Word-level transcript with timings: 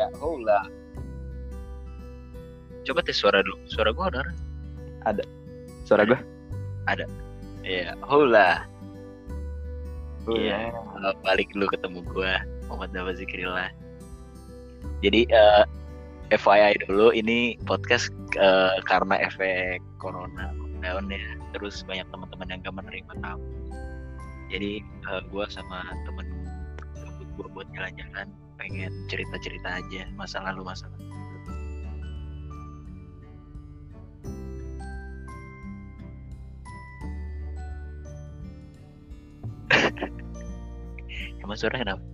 Ya, 0.00 0.08
hola. 0.16 0.64
Coba 2.88 3.04
tes 3.04 3.20
suara 3.20 3.44
dulu. 3.44 3.60
Suara 3.68 3.92
gua 3.92 4.08
ada. 4.08 4.24
Suara 5.84 6.08
gue? 6.08 6.16
Iya, 7.60 7.92
hola. 8.08 8.64
Oh, 10.24 10.40
Iya, 10.40 10.72
uh, 10.72 11.12
balik 11.20 11.52
dulu 11.52 11.68
ketemu 11.68 12.00
gua 12.16 12.40
Muhammad 12.72 12.96
Dawa 12.96 13.12
Zikrillah. 13.12 13.68
Jadi 15.04 15.28
eh, 15.28 15.64
FYI 16.32 16.80
dulu 16.88 17.12
ini 17.12 17.60
podcast 17.68 18.08
eh, 18.40 18.80
karena 18.88 19.20
efek 19.20 19.84
corona 20.00 20.56
lockdown 20.56 21.12
ya. 21.12 21.24
Terus 21.52 21.84
banyak 21.84 22.08
teman-teman 22.08 22.48
yang 22.48 22.64
gak 22.64 22.72
menerima 22.72 23.12
tamu. 23.20 23.44
Jadi 24.48 24.80
eh, 24.80 25.22
gua 25.28 25.44
sama 25.52 25.84
temen 26.08 26.24
gua 27.36 27.52
buat 27.52 27.68
jalan-jalan 27.76 28.32
pengen 28.60 28.92
cerita-cerita 29.08 29.80
aja 29.80 30.04
masa 30.20 30.44
lalu 30.44 30.60
masa 30.68 30.84
lalu. 30.92 31.08
Emang 41.40 41.56
suara 41.56 41.80
kenapa? 41.80 42.04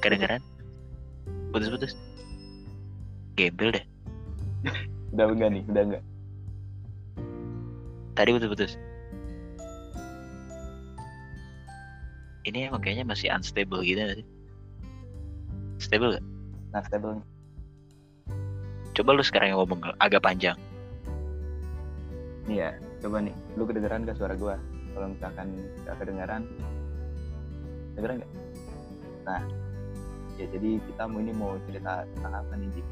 Kedengeran? 0.00 0.40
Putus-putus? 1.52 1.92
Gembel 3.36 3.76
deh. 3.76 3.84
Udah 5.12 5.28
enggak 5.28 5.50
nih, 5.52 5.64
udah 5.68 5.82
enggak. 5.84 6.02
Tadi 8.16 8.30
putus-putus. 8.34 8.76
Ini 12.48 12.72
emang 12.72 12.80
kayaknya 12.80 13.04
masih 13.08 13.28
unstable 13.32 13.84
gitu 13.84 14.00
sih? 14.20 14.37
Stable 15.78 16.18
gak? 16.18 16.24
Nah, 16.74 16.82
stable 16.84 17.12
nih. 17.18 17.26
Coba 18.98 19.14
lu 19.14 19.22
sekarang 19.22 19.54
yang 19.54 19.58
ngomong 19.62 19.80
agak 20.02 20.26
panjang. 20.26 20.58
Iya, 22.50 22.74
coba 22.98 23.22
nih. 23.22 23.34
Lu 23.54 23.62
kedengeran 23.62 24.02
gak 24.02 24.18
suara 24.18 24.34
gua? 24.34 24.58
Kalau 24.92 25.06
misalkan 25.14 25.46
gak 25.86 25.96
kedengeran, 26.02 26.42
kedengeran 27.94 28.26
gak? 28.26 28.32
Nah, 29.28 29.42
ya 30.34 30.46
jadi 30.50 30.70
kita 30.82 31.02
mau 31.06 31.18
ini 31.22 31.32
mau 31.32 31.54
cerita 31.70 32.02
tentang 32.18 32.34
apa 32.42 32.52
nih, 32.58 32.68
Dik? 32.74 32.86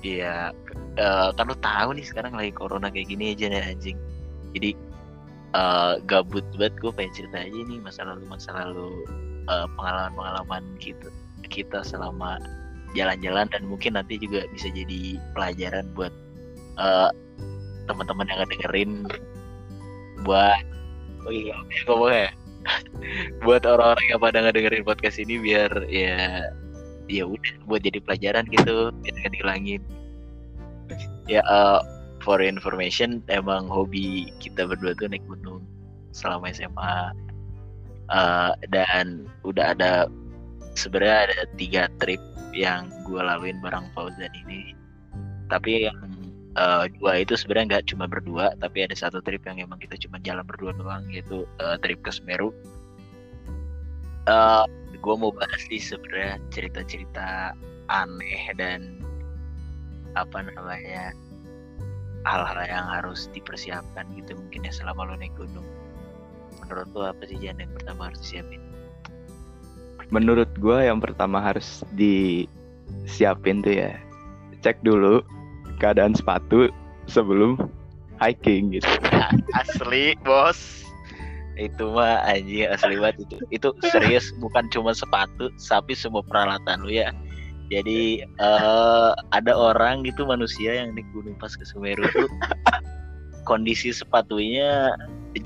Iya, 0.00 0.56
eh, 0.96 1.28
kan 1.36 1.44
lu 1.44 1.56
tahu 1.60 1.88
nih 1.92 2.06
sekarang 2.08 2.32
lagi 2.32 2.56
corona 2.56 2.88
kayak 2.88 3.12
gini 3.12 3.36
aja 3.36 3.52
nih 3.52 3.60
anjing. 3.60 3.98
Jadi 4.56 4.70
eh, 5.52 5.94
gabut 6.08 6.46
banget 6.56 6.74
gue 6.80 6.92
pengen 6.94 7.12
cerita 7.12 7.36
aja 7.36 7.60
nih 7.68 7.78
masa 7.84 8.08
lalu 8.08 8.24
masa 8.24 8.50
lalu 8.64 9.04
eh, 9.44 9.66
pengalaman-pengalaman 9.76 10.64
gitu 10.80 11.12
kita 11.48 11.80
selama 11.86 12.36
jalan-jalan 12.92 13.46
dan 13.48 13.62
mungkin 13.64 13.94
nanti 13.94 14.18
juga 14.18 14.44
bisa 14.50 14.68
jadi 14.74 15.16
pelajaran 15.32 15.86
buat 15.94 16.12
eh, 16.76 17.10
teman-teman 17.86 18.26
yang 18.28 18.48
dengerin 18.50 18.92
buat 20.26 20.64
oh 21.24 21.32
iya 21.32 21.56
ngomongnya 21.86 22.30
buat 23.44 23.64
orang-orang 23.64 24.06
yang 24.10 24.20
pada 24.20 24.38
ngedengerin 24.44 24.84
podcast 24.84 25.16
ini 25.16 25.40
biar 25.40 25.70
ya 25.88 26.44
ya 27.08 27.24
udah 27.26 27.54
buat 27.66 27.80
jadi 27.80 27.98
pelajaran 28.04 28.44
gitu 28.52 28.92
biar 29.02 29.14
nggak 29.16 29.32
dihilangin. 29.38 29.82
Ya 31.30 31.40
eh, 31.40 31.80
for 32.20 32.42
information 32.42 33.24
emang 33.32 33.70
hobi 33.70 34.28
kita 34.44 34.68
berdua 34.68 34.92
tuh 34.98 35.08
naik 35.08 35.24
gunung 35.24 35.64
selama 36.12 36.52
SMA 36.52 37.14
Eh, 38.10 38.52
dan 38.74 39.30
udah 39.46 39.70
ada 39.70 40.10
sebenarnya 40.74 41.16
ada 41.30 41.38
tiga 41.58 41.82
trip 41.98 42.20
yang 42.54 42.90
gue 43.06 43.20
laluin 43.20 43.58
bareng 43.62 43.86
Fauzan 43.94 44.30
ini. 44.46 44.74
Tapi 45.50 45.90
yang 45.90 45.98
eh, 46.58 46.84
dua 46.98 47.22
itu 47.22 47.34
sebenarnya 47.34 47.78
nggak 47.78 47.86
cuma 47.94 48.04
berdua 48.10 48.54
tapi 48.58 48.86
ada 48.86 48.94
satu 48.94 49.22
trip 49.22 49.42
yang 49.46 49.62
emang 49.62 49.78
kita 49.78 49.98
cuma 49.98 50.18
jalan 50.22 50.46
berdua 50.46 50.74
doang 50.74 51.06
yaitu 51.10 51.46
eh, 51.62 51.76
trip 51.82 52.02
ke 52.02 52.10
Semeru. 52.10 52.54
Eh 54.28 54.64
gue 55.00 55.14
mau 55.16 55.32
bahas 55.32 55.60
sih 55.72 55.80
sebenarnya 55.80 56.36
cerita-cerita 56.52 57.56
aneh 57.88 58.52
dan 58.60 59.00
apa 60.12 60.44
namanya 60.44 61.16
hal-hal 62.28 62.60
yang 62.68 62.84
harus 62.84 63.32
dipersiapkan 63.32 64.04
gitu 64.12 64.36
mungkin 64.36 64.68
ya 64.68 64.72
selama 64.74 65.08
lo 65.08 65.14
naik 65.16 65.32
gunung. 65.40 65.64
Menurut 66.60 66.88
lo 66.92 67.02
apa 67.08 67.24
sih 67.24 67.40
yang 67.40 67.56
pertama 67.72 68.12
harus 68.12 68.20
disiapin 68.20 68.60
Menurut 70.10 70.50
gua 70.58 70.82
yang 70.82 70.98
pertama 70.98 71.38
harus 71.38 71.86
disiapin 71.94 73.62
tuh 73.62 73.74
ya, 73.78 73.94
cek 74.62 74.82
dulu 74.82 75.22
keadaan 75.78 76.12
sepatu 76.14 76.68
sebelum 77.06 77.56
hiking 78.20 78.74
gitu. 78.74 78.86
Nah, 79.10 79.32
asli 79.56 80.14
bos. 80.22 80.84
Itu 81.58 81.92
mah 81.92 82.24
anjing 82.24 82.68
asli 82.68 82.96
banget. 83.00 83.26
Itu 83.26 83.36
itu 83.50 83.68
serius 83.90 84.32
bukan 84.38 84.68
cuma 84.72 84.92
sepatu 84.96 85.52
tapi 85.58 85.96
semua 85.96 86.24
peralatan 86.24 86.84
lu 86.84 86.92
ya. 86.94 87.10
Jadi 87.70 88.26
eh, 88.26 89.10
ada 89.30 89.52
orang 89.54 90.02
gitu 90.02 90.26
manusia 90.26 90.82
yang 90.82 90.92
naik 90.96 91.06
gunung 91.14 91.38
pas 91.38 91.54
ke 91.54 91.62
Semeru 91.62 92.02
tuh 92.10 92.30
kondisi 93.48 93.94
sepatunya 93.94 94.94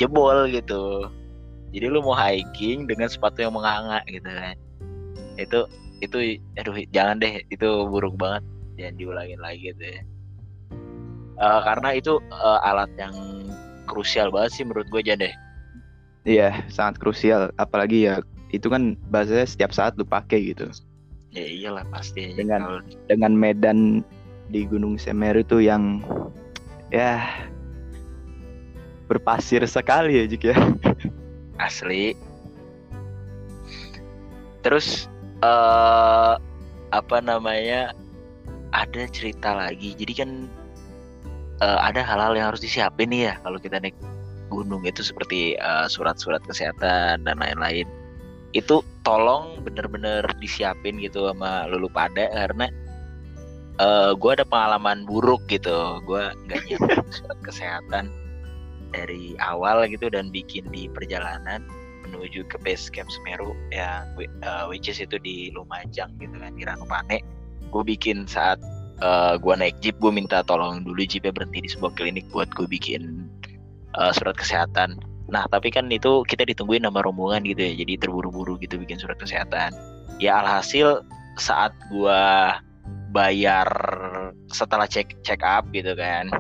jebol 0.01 0.49
gitu 0.49 1.09
jadi 1.75 1.91
lu 1.91 2.01
mau 2.01 2.15
hiking 2.15 2.87
dengan 2.87 3.11
sepatu 3.11 3.43
yang 3.43 3.53
menganga 3.53 3.99
gitu 4.07 4.31
kan 4.31 4.55
itu 5.35 5.61
itu 5.99 6.17
aduh 6.55 6.79
jangan 6.95 7.19
deh 7.19 7.43
itu 7.51 7.67
buruk 7.91 8.15
banget 8.15 8.47
jangan 8.79 8.95
diulangin 8.97 9.41
lagi 9.43 9.71
gitu 9.71 9.85
ya 9.85 10.01
Eh, 11.35 11.61
karena 11.67 11.99
itu 11.99 12.23
eh, 12.31 12.61
alat 12.63 12.87
yang 12.95 13.11
krusial 13.91 14.31
banget 14.31 14.55
sih 14.55 14.63
menurut 14.63 14.87
gue 14.87 15.03
aja 15.03 15.19
deh 15.19 15.35
Iya, 16.23 16.63
sangat 16.71 17.03
krusial. 17.03 17.51
Apalagi 17.59 18.07
ya 18.07 18.23
itu 18.49 18.71
kan 18.71 18.95
bahasanya 19.11 19.43
setiap 19.45 19.75
saat 19.75 19.99
lu 19.99 20.07
pakai 20.07 20.55
gitu. 20.55 20.71
ya 21.35 21.43
iyalah 21.43 21.83
pasti 21.91 22.33
Dengan- 22.33 22.63
kalau 22.63 22.81
Dengan 23.11 23.33
medan 23.35 23.79
di 24.47 24.63
Gunung 24.63 24.95
Semeru 24.95 25.43
tuh 25.43 25.59
yang 25.59 26.07
ya 26.89 27.19
berpasir 29.05 29.67
sekali 29.67 30.23
ya 30.23 30.25
Jik 30.31 30.45
ya. 30.49 30.57
asli. 31.61 32.17
Terus 34.65 35.07
eh 35.45 36.35
apa 36.95 37.17
namanya 37.21 37.93
ada 38.75 39.03
cerita 39.11 39.55
lagi. 39.55 39.95
Jadi 39.95 40.13
kan 40.15 40.31
eh, 41.63 41.79
ada 41.83 42.01
hal-hal 42.03 42.35
yang 42.39 42.47
harus 42.55 42.63
disiapin 42.63 43.11
nih 43.11 43.31
ya 43.31 43.35
kalau 43.43 43.59
kita 43.59 43.79
naik 43.83 43.95
gunung 44.51 44.83
itu 44.87 45.03
seperti 45.03 45.59
eh, 45.59 45.87
surat-surat 45.91 46.43
kesehatan 46.47 47.27
dan 47.27 47.37
lain-lain. 47.39 47.87
Itu 48.55 48.87
tolong 49.03 49.61
bener-bener 49.67 50.25
disiapin 50.39 50.97
gitu 51.03 51.27
sama 51.31 51.67
lulu 51.71 51.91
pada 51.91 52.31
karena 52.31 52.71
eh 53.75 54.11
gue 54.15 54.31
ada 54.31 54.47
pengalaman 54.47 55.03
buruk 55.05 55.43
gitu. 55.51 55.99
Gue 56.07 56.31
nggak 56.47 56.61
nyiapin 56.71 57.03
surat 57.19 57.39
kesehatan 57.43 58.24
dari 58.95 59.35
awal 59.43 59.83
gitu 59.91 60.07
dan 60.07 60.31
bikin 60.31 60.71
di 60.71 60.87
perjalanan 60.87 61.67
menuju 62.07 62.47
ke 62.47 62.57
base 62.63 62.87
camp 62.95 63.11
Semeru 63.11 63.59
yang 63.75 64.07
uh, 64.47 64.71
which 64.71 64.87
is 64.87 65.03
itu 65.03 65.19
di 65.19 65.51
Lumajang 65.51 66.15
gitu 66.23 66.39
kan 66.39 66.55
di 66.55 66.63
Ranupane. 66.63 67.19
Gue 67.75 67.83
bikin 67.83 68.31
saat 68.31 68.63
uh, 69.03 69.35
gue 69.35 69.55
naik 69.59 69.75
jeep 69.83 69.99
gue 69.99 70.15
minta 70.15 70.47
tolong 70.47 70.87
dulu 70.87 71.03
jeepnya 71.03 71.35
berhenti 71.35 71.67
di 71.67 71.71
sebuah 71.75 71.93
klinik 71.99 72.31
buat 72.31 72.47
gue 72.55 72.71
bikin 72.71 73.27
uh, 73.99 74.15
surat 74.15 74.39
kesehatan. 74.39 75.03
Nah 75.27 75.51
tapi 75.51 75.75
kan 75.75 75.91
itu 75.91 76.23
kita 76.31 76.47
ditungguin 76.47 76.87
nama 76.87 77.03
rombongan 77.03 77.43
gitu 77.43 77.67
ya 77.67 77.73
jadi 77.83 77.99
terburu-buru 77.99 78.61
gitu 78.63 78.79
bikin 78.79 79.03
surat 79.03 79.19
kesehatan. 79.19 79.75
Ya 80.23 80.39
alhasil 80.39 81.03
saat 81.35 81.75
gue 81.91 82.23
bayar 83.11 83.67
setelah 84.51 84.87
cek 84.87 85.23
check 85.27 85.43
up 85.43 85.67
gitu 85.75 85.99
kan 85.99 86.31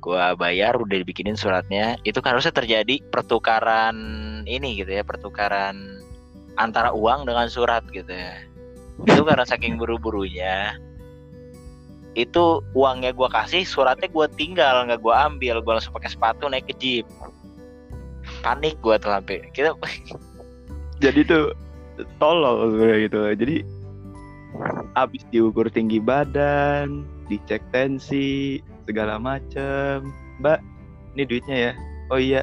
gua 0.00 0.34
bayar 0.34 0.74
udah 0.80 0.96
dibikinin 1.04 1.36
suratnya 1.36 2.00
itu 2.08 2.18
kan 2.24 2.34
harusnya 2.34 2.56
terjadi 2.56 3.04
pertukaran 3.12 3.96
ini 4.48 4.80
gitu 4.80 4.90
ya 4.90 5.04
pertukaran 5.04 6.00
antara 6.56 6.90
uang 6.96 7.28
dengan 7.28 7.46
surat 7.52 7.84
gitu 7.92 8.10
ya 8.10 8.40
itu 9.04 9.22
karena 9.24 9.44
saking 9.44 9.76
buru-burunya 9.76 10.76
itu 12.18 12.64
uangnya 12.74 13.14
gua 13.14 13.30
kasih 13.30 13.62
suratnya 13.62 14.08
gua 14.10 14.26
tinggal 14.26 14.88
nggak 14.88 15.00
gua 15.04 15.30
ambil 15.30 15.62
gua 15.62 15.78
langsung 15.78 15.94
pakai 15.94 16.10
sepatu 16.10 16.48
naik 16.48 16.66
ke 16.66 16.74
jeep 16.80 17.06
panik 18.42 18.74
gua 18.82 18.96
tuh 18.96 19.12
sampai 19.12 19.44
kita 19.52 19.76
Jadi 21.00 21.24
tuh 21.24 21.56
tolol 22.20 22.76
gitu. 22.76 23.32
Jadi 23.32 23.56
habis 24.92 25.24
diukur 25.32 25.72
tinggi 25.72 25.96
badan, 25.96 27.08
dicek 27.32 27.64
tensi, 27.72 28.60
segala 28.90 29.22
macem. 29.22 30.10
Mbak, 30.42 30.58
ini 31.14 31.22
duitnya 31.24 31.56
ya. 31.56 31.72
Oh 32.10 32.18
iya, 32.18 32.42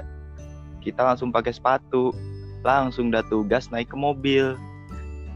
kita 0.79 1.03
langsung 1.03 1.35
pakai 1.35 1.51
sepatu, 1.51 2.15
langsung 2.63 3.11
dah 3.11 3.23
tugas 3.27 3.67
naik 3.67 3.91
ke 3.91 3.97
mobil. 3.99 4.55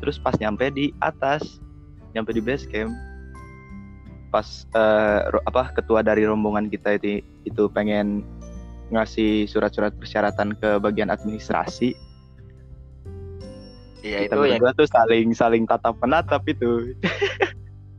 terus 0.01 0.17
pas 0.17 0.33
nyampe 0.41 0.65
di 0.73 0.89
atas 0.97 1.61
nyampe 2.17 2.33
di 2.33 2.41
base 2.41 2.65
camp 2.65 2.89
pas 4.33 4.65
uh, 4.73 5.29
apa 5.45 5.77
ketua 5.77 6.01
dari 6.01 6.25
rombongan 6.25 6.73
kita 6.73 6.97
itu 6.97 7.21
itu 7.45 7.63
pengen 7.69 8.25
ngasih 8.89 9.45
surat-surat 9.45 9.93
persyaratan 9.95 10.57
ke 10.57 10.81
bagian 10.81 11.13
administrasi 11.13 11.93
Iya 14.01 14.25
itu 14.25 14.33
berdua 14.33 14.73
tuh 14.73 14.89
saling 14.89 15.29
saling 15.37 15.69
tatap 15.69 15.93
menatap 16.01 16.41
itu 16.49 16.97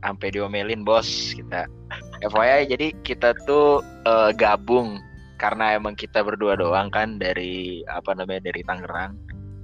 sampai 0.03 0.35
diomelin 0.35 0.83
bos 0.83 1.31
kita. 1.31 1.63
FYI 2.23 2.71
jadi 2.71 2.87
kita 3.03 3.35
tuh 3.43 3.83
eh, 4.07 4.31
gabung 4.35 4.99
karena 5.43 5.75
emang 5.75 5.97
kita 5.99 6.23
berdua 6.23 6.55
doang 6.55 6.87
kan 6.87 7.19
dari 7.19 7.83
apa 7.91 8.15
namanya 8.15 8.47
dari 8.47 8.63
Tangerang 8.63 9.19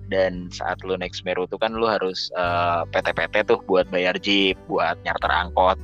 dan 0.10 0.50
saat 0.50 0.82
lu 0.84 0.98
naik 0.98 1.14
Semeru 1.14 1.46
tuh 1.46 1.62
kan 1.62 1.72
lu 1.72 1.86
harus 1.86 2.34
eh, 2.36 2.82
PT-PT 2.92 3.48
tuh 3.48 3.62
buat 3.64 3.88
bayar 3.94 4.18
jeep, 4.20 4.58
buat 4.68 4.98
nyarter 5.06 5.32
angkot. 5.32 5.78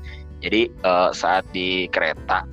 Jadi 0.44 0.68
eh, 0.68 1.10
saat 1.14 1.46
di 1.56 1.88
kereta 1.94 2.44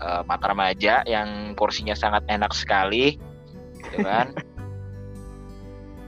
eh, 0.00 0.22
Mataramaja 0.26 1.06
yang 1.06 1.54
kursinya 1.54 1.94
sangat 1.94 2.24
enak 2.26 2.50
sekali 2.56 3.20
gitu 3.78 4.02
kan. 4.02 4.32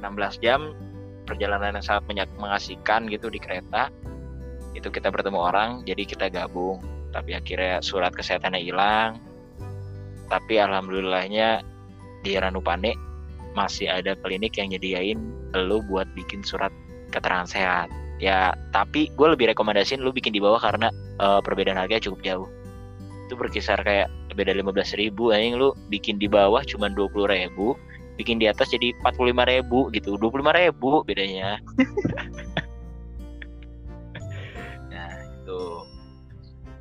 16 0.05 0.45
jam 0.45 0.77
perjalanan 1.25 1.81
yang 1.81 1.87
sangat 1.87 2.29
mengasihkan 2.37 3.09
gitu 3.09 3.33
di 3.33 3.41
kereta 3.41 3.89
itu 4.77 4.93
kita 4.93 5.09
bertemu 5.09 5.41
orang 5.41 5.81
jadi 5.89 6.05
kita 6.05 6.29
gabung 6.29 6.85
tapi 7.14 7.38
akhirnya 7.38 7.78
surat 7.78 8.11
kesehatannya 8.11 8.58
hilang. 8.58 9.22
Tapi 10.26 10.58
alhamdulillahnya 10.58 11.62
di 12.26 12.34
Ranupane 12.34 12.99
masih 13.55 13.87
ada 13.87 14.19
klinik 14.19 14.58
yang 14.58 14.75
nyediain 14.75 15.22
lu 15.55 15.78
buat 15.87 16.11
bikin 16.19 16.43
surat 16.43 16.75
keterangan 17.14 17.46
sehat. 17.46 17.88
Ya 18.19 18.58
tapi 18.75 19.14
gue 19.14 19.28
lebih 19.31 19.55
rekomendasiin 19.55 20.02
lu 20.02 20.11
bikin 20.11 20.34
di 20.34 20.43
bawah 20.43 20.58
karena 20.58 20.90
eh, 21.22 21.40
perbedaan 21.40 21.78
harganya 21.78 22.11
cukup 22.11 22.20
jauh. 22.26 22.49
Itu 23.31 23.38
berkisar 23.38 23.78
kayak 23.87 24.10
beda 24.34 24.50
15.000 24.50 24.99
ribu 24.99 25.31
anjing. 25.31 25.55
Lu 25.55 25.70
bikin 25.87 26.19
di 26.19 26.26
bawah 26.26 26.67
cuma 26.67 26.90
20.000 26.90 27.31
ribu 27.31 27.78
bikin 28.14 28.38
di 28.38 28.46
atas 28.46 28.70
jadi 28.70 28.94
45.000 29.02 29.50
ribu 29.55 29.78
gitu. 29.94 30.19
25.000 30.19 30.58
ribu 30.67 30.90
bedanya 31.06 31.58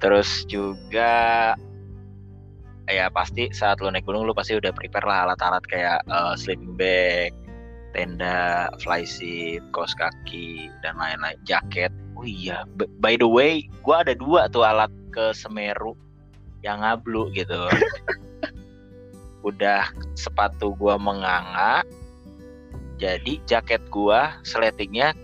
terus 0.04 0.44
juga 0.52 1.56
ya 2.92 3.08
pasti 3.08 3.48
saat 3.56 3.80
lu 3.80 3.88
naik 3.88 4.04
gunung 4.04 4.28
lu 4.28 4.36
pasti 4.36 4.60
udah 4.60 4.76
prepare 4.76 5.08
lah 5.08 5.32
alat-alat 5.32 5.64
kayak 5.72 6.04
eh, 6.04 6.36
sleeping 6.36 6.76
bag 6.76 7.32
tenda 7.96 8.68
fly 8.84 9.08
seat 9.08 9.64
kaos 9.72 9.96
kaki 9.96 10.68
dan 10.84 11.00
lain-lain 11.00 11.40
jaket. 11.48 11.94
Oh 12.20 12.28
iya 12.28 12.68
b- 12.76 12.90
by 13.00 13.16
the 13.16 13.30
way 13.30 13.64
gua 13.86 14.04
ada 14.04 14.12
dua 14.18 14.52
tuh 14.52 14.68
alat 14.68 14.92
ke 15.16 15.32
Semeru 15.32 15.96
yang 16.60 16.84
ngablu 16.84 17.32
gitu. 17.32 17.56
Udah 19.48 19.88
sepatu 20.20 20.76
gua 20.76 21.00
menganga 21.00 21.88
jadi 23.00 23.40
jaket 23.48 23.80
gua 23.88 24.36
sletingnya 24.44 25.16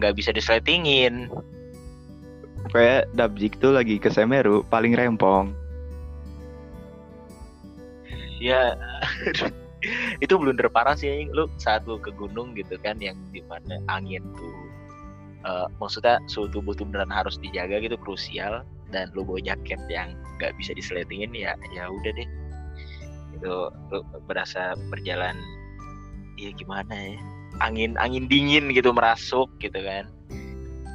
nggak 0.00 0.16
bisa 0.16 0.32
disletingin 0.32 1.28
kayak 2.70 3.10
Dabjik 3.16 3.58
tuh 3.58 3.74
lagi 3.74 3.98
ke 3.98 4.12
Semeru 4.12 4.62
paling 4.70 4.94
rempong. 4.94 5.50
Ya 8.38 8.74
itu 10.24 10.34
blunder 10.38 10.70
parah 10.70 10.94
sih 10.94 11.26
lu 11.30 11.50
saat 11.58 11.82
lu 11.90 11.98
ke 11.98 12.14
gunung 12.14 12.54
gitu 12.54 12.78
kan 12.78 12.98
yang 13.02 13.18
di 13.34 13.42
mana 13.50 13.82
angin 13.90 14.22
tuh 14.38 14.56
eh, 15.46 15.66
maksudnya 15.82 16.22
suhu 16.30 16.46
tubuh 16.50 16.74
tuh 16.74 16.86
beneran 16.86 17.10
harus 17.10 17.38
dijaga 17.42 17.82
gitu 17.82 17.98
krusial 17.98 18.62
dan 18.94 19.10
lu 19.14 19.26
bawa 19.26 19.42
jaket 19.42 19.78
yang 19.90 20.14
nggak 20.38 20.54
bisa 20.58 20.74
disletingin 20.74 21.34
ya 21.34 21.58
ya 21.74 21.90
udah 21.90 22.12
deh. 22.14 22.28
Itu 23.38 23.70
lu 23.90 23.98
berasa 24.26 24.74
berjalan 24.90 25.34
ya 26.38 26.50
gimana 26.54 26.94
ya 26.94 27.18
angin 27.60 27.94
angin 28.00 28.26
dingin 28.26 28.72
gitu 28.72 28.90
merasuk 28.90 29.52
gitu 29.60 29.76
kan 29.76 30.08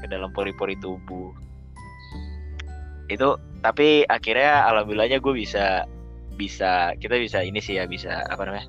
ke 0.01 0.05
dalam 0.09 0.33
pori-pori 0.33 0.73
tubuh 0.81 1.33
itu 3.07 3.39
tapi 3.63 4.03
akhirnya 4.07 4.67
alhamdulillahnya 4.67 5.19
gue 5.23 5.33
bisa 5.33 5.87
bisa 6.37 6.93
kita 7.01 7.17
bisa 7.17 7.41
ini 7.41 7.57
sih 7.57 7.81
ya 7.81 7.89
bisa 7.89 8.21
apa 8.29 8.45
namanya 8.45 8.67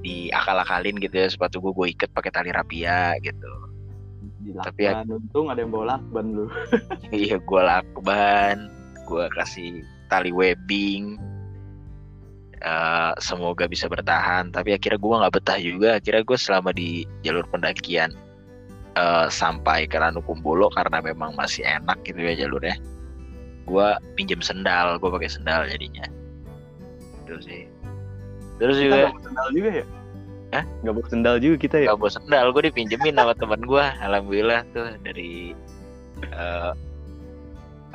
diakal-akalin 0.00 0.96
gitu 0.96 1.12
ya 1.12 1.28
sepatu 1.28 1.60
gue 1.60 1.72
gue 1.76 1.86
ikat 1.92 2.10
pakai 2.16 2.32
tali 2.32 2.50
rapia 2.50 3.14
gitu. 3.20 3.52
Tapi 4.64 4.88
ya- 4.88 5.04
Dilakban, 5.04 5.20
untung 5.20 5.46
ada 5.52 5.60
yang 5.60 5.70
bawa 5.72 5.84
lakban 5.96 6.26
lu. 6.32 6.46
Iya 7.12 7.36
gue 7.36 7.62
lakban 7.62 8.72
gue 9.04 9.24
kasih 9.36 9.84
tali 10.08 10.32
webbing. 10.32 11.20
Eh, 12.60 13.12
semoga 13.20 13.64
bisa 13.68 13.88
bertahan 13.88 14.52
tapi 14.52 14.72
akhirnya 14.72 14.96
gue 14.96 15.20
nggak 15.20 15.34
betah 15.36 15.58
juga. 15.60 15.88
Akhirnya 16.00 16.24
gue 16.24 16.38
selama 16.40 16.70
di 16.72 17.04
jalur 17.20 17.44
pendakian 17.52 18.16
eh, 18.96 19.26
sampai 19.30 19.86
ke 19.86 19.98
Ranukumbolo 19.98 20.70
karena 20.74 20.98
memang 21.04 21.34
masih 21.38 21.62
enak 21.66 22.00
gitu 22.02 22.18
ya 22.18 22.46
jalurnya. 22.46 22.76
Gue 23.68 23.86
pinjem 24.18 24.42
sendal 24.42 24.98
gue 24.98 25.10
pakai 25.10 25.30
sendal 25.30 25.68
jadinya. 25.68 26.06
Itu 27.26 27.38
sih. 27.44 27.70
Terus 28.58 28.76
kita 28.76 28.86
juga 28.90 28.96
bawa 29.08 29.20
sendal 29.22 29.48
juga 29.54 29.70
ya? 29.72 29.86
Hah? 30.50 30.64
nggak 30.82 30.94
bawa 30.98 31.06
sendal 31.06 31.36
juga 31.38 31.56
kita 31.62 31.76
ya? 31.78 31.86
Gak 31.94 31.98
bawa 32.02 32.10
sendal 32.10 32.46
gue 32.50 32.62
dipinjemin 32.66 33.14
sama 33.14 33.34
teman 33.38 33.62
gue 33.62 33.84
alhamdulillah 34.02 34.60
tuh 34.74 34.86
dari 35.06 35.54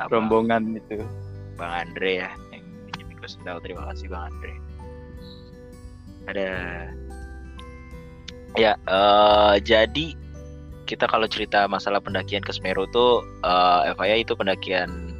apa, 0.00 0.12
rombongan 0.12 0.74
itu. 0.76 1.04
Bang 1.56 1.72
Andre 1.72 2.24
ya 2.24 2.30
yang 2.52 2.64
pinjemin 2.88 3.16
gue 3.20 3.30
sendal. 3.30 3.56
Terima 3.64 3.88
kasih 3.92 4.12
bang 4.12 4.28
Andre. 4.28 4.52
Ada 6.26 6.48
ya 8.56 8.72
eh 8.88 9.54
jadi 9.60 10.16
kita 10.86 11.10
kalau 11.10 11.26
cerita 11.26 11.66
masalah 11.66 11.98
pendakian 11.98 12.40
ke 12.40 12.54
Semeru 12.54 12.86
tuh 12.94 13.26
eh 13.42 13.92
FYI 13.98 14.22
itu 14.22 14.38
pendakian 14.38 15.18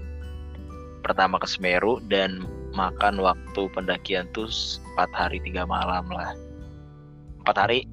pertama 1.02 1.42
ke 1.42 1.50
Semeru 1.50 1.98
dan 2.06 2.46
makan 2.72 3.18
waktu 3.18 3.62
pendakian 3.74 4.30
tuh 4.30 4.46
4 4.94 5.10
hari 5.12 5.42
tiga 5.42 5.66
malam 5.66 6.06
lah. 6.08 6.32
Empat 7.42 7.66
hari 7.66 7.90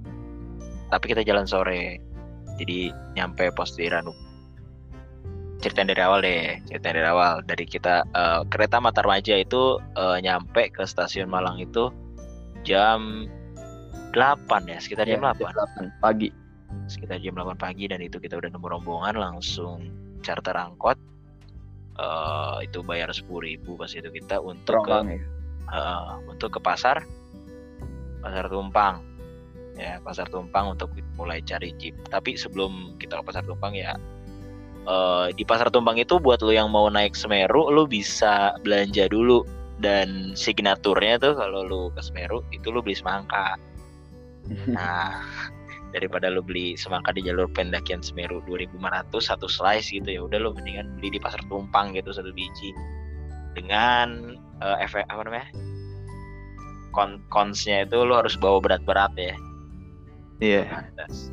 tapi 0.93 1.09
kita 1.09 1.25
jalan 1.25 1.49
sore. 1.49 1.97
Jadi 2.61 2.93
nyampe 3.17 3.49
pos 3.57 3.73
di 3.73 3.89
Ranu. 3.89 4.13
Ceritain 5.57 5.89
dari 5.89 6.03
awal 6.05 6.21
deh 6.21 6.61
ceritain 6.69 7.01
dari 7.01 7.09
awal. 7.09 7.41
Dari 7.41 7.65
kita 7.65 8.05
eh, 8.05 8.41
kereta 8.53 8.77
Matarmaja 8.77 9.41
itu 9.41 9.81
eh, 9.97 10.17
nyampe 10.21 10.69
ke 10.69 10.85
stasiun 10.85 11.25
Malang 11.25 11.57
itu 11.57 11.89
jam 12.61 13.25
8 14.13 14.69
ya 14.69 14.77
sekitar 14.77 15.09
jam 15.09 15.25
Ya, 15.25 15.33
8 15.33 16.03
pagi 16.03 16.42
sekitar 16.87 17.19
jam 17.23 17.35
8 17.35 17.55
pagi 17.55 17.87
dan 17.87 18.03
itu 18.03 18.19
kita 18.19 18.37
udah 18.37 18.49
nemu 18.51 18.67
rombongan 18.67 19.15
langsung 19.15 19.87
charter 20.23 20.55
angkot. 20.55 20.97
Eh 21.93 22.57
itu 22.65 22.81
bayar 22.81 23.13
10.000 23.13 23.61
pas 23.77 23.91
itu 23.91 24.09
kita 24.09 24.41
untuk 24.41 24.81
ke 24.85 24.97
ya? 25.05 25.21
Eh, 25.73 26.11
untuk 26.29 26.57
ke 26.57 26.59
pasar 26.59 27.01
pasar 28.23 28.45
tumpang. 28.47 29.03
Ya 29.73 29.97
pasar 30.05 30.29
tumpang 30.29 30.77
untuk 30.77 30.93
mulai 31.17 31.41
cari 31.41 31.73
jeep. 31.81 31.97
Tapi 32.09 32.37
sebelum 32.37 32.97
kita 33.01 33.19
ke 33.21 33.23
pasar 33.25 33.43
tumpang 33.45 33.73
ya 33.73 33.97
eh, 34.85 35.27
di 35.33 35.43
pasar 35.45 35.69
tumpang 35.69 35.97
itu 35.97 36.17
buat 36.19 36.41
lo 36.41 36.51
yang 36.53 36.69
mau 36.69 36.89
naik 36.89 37.13
Semeru 37.13 37.69
lo 37.69 37.87
bisa 37.87 38.57
belanja 38.61 39.09
dulu. 39.09 39.45
Dan 39.81 40.31
signaturnya 40.37 41.19
tuh 41.19 41.35
kalau 41.35 41.65
lo 41.65 41.81
ke 41.91 42.01
Semeru 42.01 42.45
itu 42.53 42.69
lo 42.73 42.81
beli 42.81 42.97
semangka. 42.97 43.57
Nah, 44.67 45.23
daripada 45.93 46.27
lu 46.33 46.41
beli 46.41 46.73
semangka 46.73 47.13
di 47.13 47.21
jalur 47.21 47.45
pendakian 47.53 48.01
Semeru 48.01 48.41
2500 48.49 49.13
satu 49.21 49.45
slice 49.45 49.93
gitu 49.93 50.09
ya, 50.09 50.21
udah 50.25 50.41
lu 50.41 50.49
mendingan 50.57 50.97
beli 50.97 51.15
di 51.15 51.19
pasar 51.21 51.39
tumpang 51.47 51.93
gitu 51.93 52.09
satu 52.09 52.33
biji. 52.33 52.73
Dengan 53.53 54.33
eh, 54.59 54.77
efek 54.81 55.05
apa 55.07 55.21
namanya? 55.23 55.47
Kon 56.89 57.21
konsnya 57.29 57.85
itu 57.85 58.01
lu 58.01 58.17
harus 58.17 58.33
bawa 58.33 58.57
berat-berat 58.57 59.13
ya. 59.15 59.35
iya 60.41 60.65
Atas. 60.89 61.29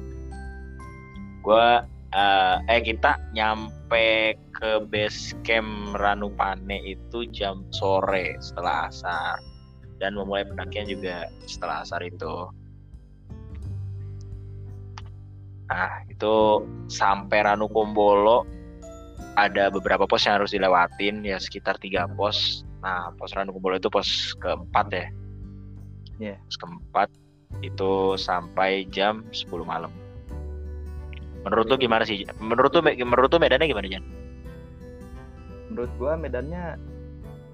Gua 1.40 1.88
eh, 2.12 2.57
eh 2.69 2.81
kita 2.85 3.17
nyampe 3.33 4.37
ke 4.52 4.85
base 4.93 5.33
camp 5.40 5.97
Ranupane 5.97 6.85
itu 6.85 7.25
jam 7.33 7.64
sore 7.73 8.37
setelah 8.45 8.93
asar 8.93 9.40
dan 10.00 10.17
memulai 10.17 10.45
pendakian 10.45 10.85
juga 10.85 11.29
setelah 11.49 11.81
asar 11.81 12.05
itu. 12.05 12.52
Nah, 15.71 16.03
itu 16.11 16.67
sampai 16.91 17.47
Ranukumbolo 17.47 18.43
ada 19.39 19.71
beberapa 19.71 20.05
pos 20.11 20.27
yang 20.27 20.43
harus 20.43 20.50
dilewatin 20.50 21.23
ya 21.23 21.39
sekitar 21.39 21.79
tiga 21.79 22.11
pos. 22.11 22.67
Nah, 22.83 23.15
pos 23.15 23.31
Ranukumbolo 23.33 23.79
itu 23.79 23.87
pos 23.87 24.35
keempat 24.43 24.87
ya. 24.91 25.07
Iya. 26.19 26.37
Pos 26.43 26.59
keempat 26.59 27.09
itu 27.62 28.19
sampai 28.19 28.87
jam 28.91 29.23
10 29.31 29.62
malam. 29.62 29.91
menurut 31.45 31.67
lu 31.73 31.77
gimana 31.81 32.05
sih 32.05 32.25
menurut 32.41 32.73
lu 32.77 32.81
menurut 32.85 33.31
lu 33.33 33.39
medannya 33.41 33.67
gimana 33.69 33.89
Jan 33.89 34.05
menurut 35.73 35.93
gua 35.97 36.12
medannya 36.21 36.77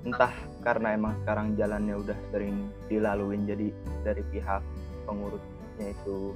entah 0.06 0.35
karena 0.62 0.94
emang 0.94 1.14
sekarang 1.23 1.54
jalannya 1.54 1.94
udah 1.94 2.18
sering 2.30 2.70
dilaluin 2.90 3.46
jadi 3.46 3.70
dari 4.02 4.23
pihak 4.35 4.62
pengurusnya 5.06 5.87
itu 5.94 6.35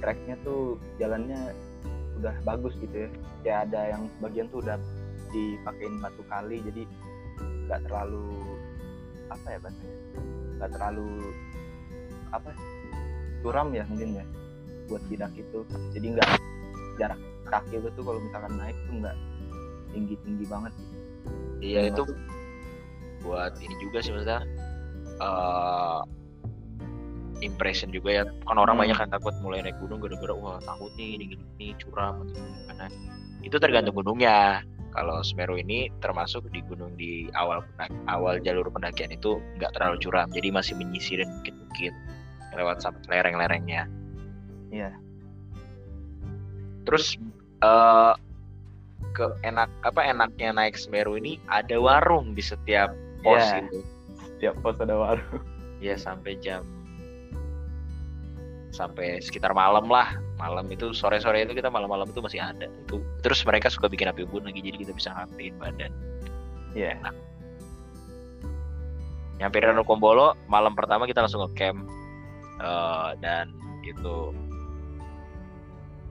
tracknya 0.00 0.34
tuh 0.42 0.80
jalannya 0.96 1.54
udah 2.20 2.34
bagus 2.44 2.74
gitu 2.80 3.06
ya. 3.06 3.10
Ya 3.44 3.54
ada 3.64 3.80
yang 3.96 4.02
bagian 4.20 4.48
tuh 4.52 4.60
udah 4.64 4.76
dipakein 5.30 6.02
batu 6.02 6.22
kali 6.26 6.58
jadi 6.66 6.82
nggak 7.68 7.80
terlalu 7.86 8.28
apa 9.30 9.46
ya 9.46 9.58
bahasanya? 9.62 9.96
Nggak 10.58 10.70
terlalu 10.76 11.08
apa 12.30 12.50
curam 13.40 13.68
ya 13.72 13.84
mungkin 13.88 14.20
ya 14.20 14.24
buat 14.90 15.02
tidak 15.08 15.32
itu. 15.38 15.60
Jadi 15.94 16.06
nggak 16.18 16.28
jarak 16.98 17.20
kaki 17.48 17.80
lu 17.80 17.88
tuh 17.96 18.04
kalau 18.04 18.20
misalkan 18.20 18.52
naik 18.58 18.76
tuh 18.86 18.94
nggak 19.00 19.16
tinggi 19.94 20.14
tinggi 20.22 20.44
banget. 20.46 20.72
Iya 21.60 21.80
itu 21.92 22.02
buat 23.20 23.52
ini 23.60 23.74
juga 23.84 24.00
sih 24.00 24.12
maksudnya 24.16 24.40
uh, 25.20 26.00
impression 27.40 27.90
juga 27.90 28.22
ya. 28.22 28.24
Kan 28.46 28.56
orang 28.56 28.76
hmm. 28.76 28.82
banyak 28.86 28.96
kan 28.96 29.08
takut 29.12 29.34
mulai 29.40 29.64
naik 29.64 29.76
gunung 29.80 30.00
gara-gara 30.00 30.32
wah 30.32 30.58
takut 30.62 30.92
nih 30.96 31.18
ini 31.18 31.24
ini 31.58 31.72
curam 31.80 32.24
atau 32.24 32.36
gimana. 32.36 32.86
Itu 33.44 33.56
tergantung 33.56 33.96
gunungnya. 33.96 34.64
Kalau 34.90 35.22
Semeru 35.22 35.54
ini 35.54 35.86
termasuk 36.02 36.50
di 36.50 36.66
gunung 36.66 36.98
di 36.98 37.30
awal 37.38 37.62
awal 38.10 38.42
jalur 38.42 38.66
pendakian 38.74 39.14
itu 39.14 39.38
nggak 39.62 39.70
terlalu 39.78 40.02
curam 40.02 40.26
jadi 40.34 40.50
masih 40.50 40.74
menyisirin 40.74 41.30
bukit-bukit 41.38 41.94
lewat 42.58 42.82
lereng-lerengnya. 43.06 43.86
Iya. 44.74 44.90
Terus 46.90 47.14
uh, 47.62 48.18
ke 49.14 49.30
enak 49.46 49.70
apa 49.86 50.00
enaknya 50.10 50.50
naik 50.50 50.74
Semeru 50.74 51.14
ini 51.14 51.38
ada 51.46 51.78
warung 51.78 52.34
di 52.34 52.42
setiap 52.42 52.90
pos 53.22 53.38
yeah. 53.38 53.62
itu. 53.62 53.78
Setiap 54.26 54.58
pos 54.58 54.74
ada 54.82 54.98
warung. 54.98 55.38
Ya 55.78 55.94
sampai 55.94 56.34
jam 56.42 56.66
sampai 58.70 59.18
sekitar 59.22 59.52
malam 59.54 59.86
lah. 59.90 60.14
Malam 60.40 60.66
itu 60.72 60.96
sore-sore 60.96 61.44
itu 61.44 61.52
kita 61.52 61.68
malam-malam 61.68 62.08
itu 62.08 62.22
masih 62.24 62.40
ada. 62.40 62.66
Itu 62.86 63.02
terus 63.20 63.44
mereka 63.44 63.68
suka 63.68 63.90
bikin 63.90 64.08
api 64.08 64.24
unggun 64.24 64.48
lagi 64.48 64.64
jadi 64.64 64.78
kita 64.80 64.92
bisa 64.96 65.12
ngapain 65.12 65.54
badan. 65.60 65.92
Ya 66.72 66.94
yeah. 66.94 66.94
enak. 67.02 67.14
Nyampe 69.40 69.56
Ranu 69.60 69.82
Kombolo 69.84 70.36
malam 70.48 70.72
pertama 70.72 71.04
kita 71.04 71.24
langsung 71.24 71.44
ke 71.52 71.68
camp 71.68 71.88
uh, 72.60 73.16
dan 73.20 73.52
itu 73.84 74.32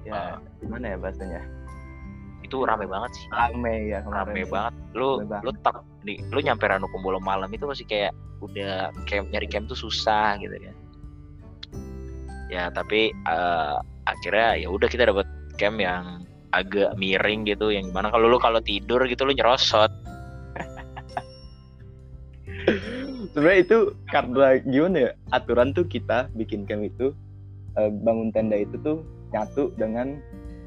ya 0.04 0.38
uh, 0.38 0.44
gimana 0.62 0.96
ya 0.96 0.98
bahasanya? 1.00 1.42
itu 2.40 2.66
rame 2.66 2.90
banget 2.90 3.12
sih. 3.14 3.26
Rame 3.30 3.94
ya 3.94 4.00
rame 4.10 4.42
banget. 4.48 4.74
Lu 4.98 5.22
lu 5.22 5.52
tak 5.62 5.86
di 6.02 6.18
lu 6.34 6.42
nyampe 6.42 6.66
Ranu 6.66 6.90
Kombolo 6.90 7.22
malam 7.22 7.52
itu 7.54 7.68
masih 7.70 7.86
kayak 7.86 8.16
udah 8.40 8.90
camp 9.06 9.28
nyari 9.30 9.46
camp 9.46 9.68
tuh 9.68 9.76
susah 9.76 10.40
gitu 10.40 10.56
kan 10.56 10.76
ya 12.50 12.74
tapi 12.74 13.14
uh, 13.30 13.78
akhirnya 14.10 14.58
ya 14.58 14.68
udah 14.74 14.90
kita 14.90 15.06
dapat 15.06 15.30
camp 15.56 15.78
yang 15.78 16.26
agak 16.50 16.98
miring 16.98 17.46
gitu 17.46 17.70
yang 17.70 17.94
gimana 17.94 18.10
kalau 18.10 18.26
lu 18.26 18.42
kalau 18.42 18.58
tidur 18.60 19.06
gitu 19.06 19.26
lu 19.26 19.34
nyerosot. 19.38 19.94
Sebenarnya 23.34 23.60
itu 23.62 23.78
karena 24.10 24.58
gimana 24.66 24.98
ya 24.98 25.12
aturan 25.30 25.78
tuh 25.78 25.86
kita 25.86 26.26
bikin 26.34 26.66
camp 26.66 26.82
itu 26.82 27.14
uh, 27.78 27.94
bangun 28.02 28.34
tenda 28.34 28.58
itu 28.58 28.82
tuh 28.82 29.06
nyatu 29.30 29.70
dengan 29.78 30.18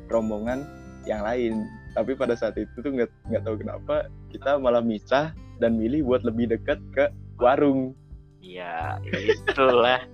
rombongan 0.07 0.63
yang 1.03 1.27
lain. 1.27 1.67
Tapi 1.99 2.15
pada 2.15 2.39
saat 2.39 2.55
itu 2.57 2.73
tuh 2.79 2.95
nggak 2.95 3.11
nggak 3.29 3.43
tahu 3.43 3.59
kenapa 3.59 4.07
kita 4.31 4.57
malah 4.63 4.81
misah 4.81 5.35
dan 5.59 5.77
milih 5.77 6.07
buat 6.07 6.23
lebih 6.23 6.55
dekat 6.55 6.79
ke 6.95 7.11
warung. 7.43 7.99
Iya 8.39 9.03
itulah 9.13 10.07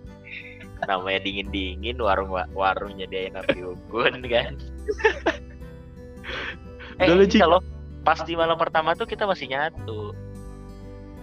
namanya 0.86 1.20
dingin 1.24 1.48
dingin 1.50 1.96
warung 1.98 2.30
warung 2.54 2.94
nyediain 2.94 3.34
api 3.34 3.64
unggun 3.64 4.22
kan? 4.32 4.54
Eh 6.98 7.06
Dulu, 7.06 7.24
kalau 7.38 7.58
pas 8.02 8.18
di 8.22 8.34
malam 8.34 8.58
pertama 8.58 8.94
tuh 8.94 9.06
kita 9.06 9.26
masih 9.26 9.50
nyatu. 9.50 10.14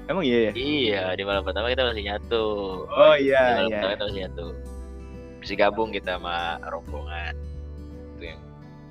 Emang 0.06 0.22
iya 0.22 0.50
ya? 0.50 0.52
iya 0.54 1.04
di 1.18 1.24
malam 1.26 1.42
pertama 1.42 1.72
kita 1.72 1.88
masih 1.88 2.04
nyatu. 2.06 2.46
Oh 2.86 3.16
iya 3.18 3.42
di 3.42 3.52
malam 3.52 3.70
iya. 3.70 3.76
pertama 3.80 3.92
kita 3.94 4.04
masih 4.06 4.22
nyatu. 4.28 4.46
Bisa 5.42 5.54
gabung 5.58 5.90
kita 5.92 6.18
sama 6.18 6.62
rombongan. 6.70 7.36
Itu 8.16 8.24
yang 8.24 8.42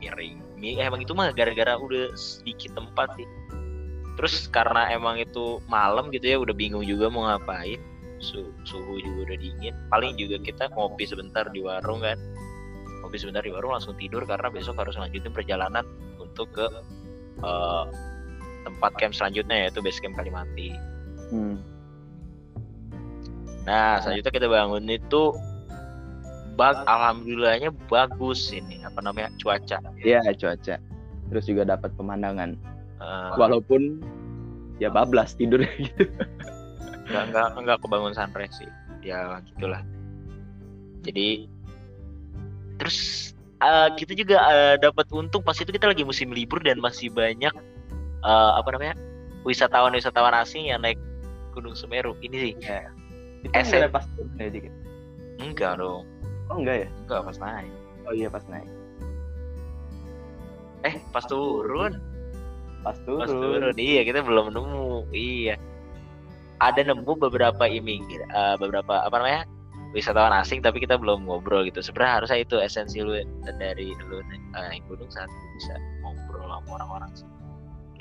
miring. 0.02 0.36
Eh, 0.64 0.80
emang 0.80 1.04
itu 1.04 1.12
mah 1.12 1.28
gara-gara 1.36 1.76
udah 1.76 2.16
sedikit 2.16 2.72
tempat 2.74 3.12
sih. 3.20 3.28
Terus 4.14 4.46
karena 4.48 4.88
emang 4.90 5.20
itu 5.20 5.60
malam 5.68 6.08
gitu 6.10 6.24
ya 6.24 6.36
udah 6.40 6.54
bingung 6.54 6.86
juga 6.86 7.10
mau 7.10 7.26
ngapain 7.26 7.93
suhu 8.20 8.94
juga 9.00 9.32
udah 9.32 9.38
dingin. 9.38 9.74
Paling 9.90 10.14
juga 10.18 10.36
kita 10.42 10.70
ngopi 10.74 11.04
sebentar 11.08 11.48
di 11.50 11.60
warung 11.64 12.02
kan. 12.02 12.18
Ngopi 13.02 13.16
sebentar 13.20 13.42
di 13.44 13.52
warung 13.52 13.76
langsung 13.76 13.96
tidur 13.98 14.24
karena 14.24 14.48
besok 14.48 14.80
harus 14.80 14.96
lanjutin 14.96 15.32
perjalanan 15.32 15.84
untuk 16.20 16.50
ke 16.54 16.66
uh, 17.44 17.84
tempat 18.64 18.92
camp 18.96 19.14
selanjutnya 19.14 19.68
yaitu 19.68 19.84
base 19.84 20.00
camp 20.00 20.16
Kalimati. 20.16 20.74
Hmm. 21.32 21.56
nah 23.64 23.96
selanjutnya 23.96 24.28
kita 24.28 24.44
bangun 24.44 24.84
itu 24.92 25.32
bag 26.52 26.84
alhamdulillahnya 26.84 27.72
bagus 27.88 28.52
ini 28.52 28.84
apa 28.84 29.00
namanya 29.00 29.32
cuaca. 29.40 29.80
Iya 30.04 30.20
cuaca. 30.36 30.76
Terus 31.32 31.44
juga 31.48 31.64
dapat 31.64 31.90
pemandangan. 31.96 32.60
Uh, 33.00 33.32
walaupun 33.40 34.04
ya 34.78 34.92
bablas 34.92 35.34
tidur 35.36 35.62
gitu 35.78 36.06
nggak 37.04 37.24
nggak 37.32 37.46
nggak 37.60 37.78
kebangun 37.84 38.12
sunrise 38.16 38.56
sih. 38.56 38.70
Ya 39.04 39.40
gitulah. 39.44 39.84
Jadi 41.04 41.46
terus 42.80 43.30
uh, 43.60 43.92
kita 43.94 44.16
juga 44.16 44.40
uh, 44.40 44.74
dapat 44.80 45.06
untung 45.12 45.44
pas 45.44 45.56
itu 45.56 45.68
kita 45.68 45.86
lagi 45.86 46.02
musim 46.02 46.32
libur 46.32 46.58
dan 46.64 46.80
masih 46.80 47.12
banyak 47.12 47.52
uh, 48.24 48.52
apa 48.58 48.68
namanya 48.74 48.96
wisatawan-wisatawan 49.44 50.32
asing 50.40 50.72
yang 50.72 50.80
naik 50.80 50.96
Gunung 51.52 51.76
Semeru. 51.76 52.16
Ini 52.24 52.36
sih. 52.40 52.52
Ya. 52.64 52.88
itu 53.44 53.52
SM... 53.52 53.92
pas 53.92 54.08
ya 54.40 54.48
dikit 54.48 54.72
enggak 55.36 55.76
dong. 55.76 56.08
Oh 56.48 56.56
enggak 56.56 56.88
ya? 56.88 56.88
Enggak 57.04 57.20
pas 57.28 57.36
naik. 57.36 57.72
Oh 58.08 58.12
iya 58.16 58.28
pas 58.32 58.44
naik. 58.48 58.70
Eh 60.88 60.96
pas 61.12 61.24
turun? 61.28 62.00
Pas 62.80 62.96
turun. 63.04 63.20
Pas 63.20 63.32
turun. 63.32 63.76
Iya 63.76 64.00
kita 64.08 64.24
belum 64.24 64.56
nemu. 64.56 65.12
Iya 65.12 65.60
ada 66.62 66.80
nemu 66.82 67.12
beberapa 67.18 67.64
imigr 67.66 68.22
uh, 68.30 68.54
beberapa 68.60 69.02
apa 69.06 69.16
namanya 69.18 69.42
wisatawan 69.94 70.34
asing 70.42 70.58
tapi 70.58 70.82
kita 70.82 70.98
belum 70.98 71.26
ngobrol 71.26 71.62
gitu. 71.66 71.78
Sebenarnya 71.82 72.22
harusnya 72.22 72.38
itu 72.42 72.56
esensi 72.58 72.98
lu 73.00 73.14
dari 73.58 73.94
lu 74.10 74.18
uh, 74.20 74.66
naik 74.68 74.82
gunung 74.90 75.08
saat 75.08 75.30
lu 75.30 75.46
bisa 75.56 75.74
ngobrol 76.02 76.50
sama 76.50 76.68
orang-orang 76.82 77.10
sih. 77.14 77.28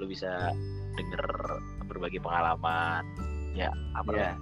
Lu 0.02 0.06
bisa 0.10 0.52
denger 0.98 1.26
berbagi 1.86 2.18
pengalaman 2.18 3.06
ya 3.54 3.70
apa 3.94 4.10
yeah. 4.14 4.36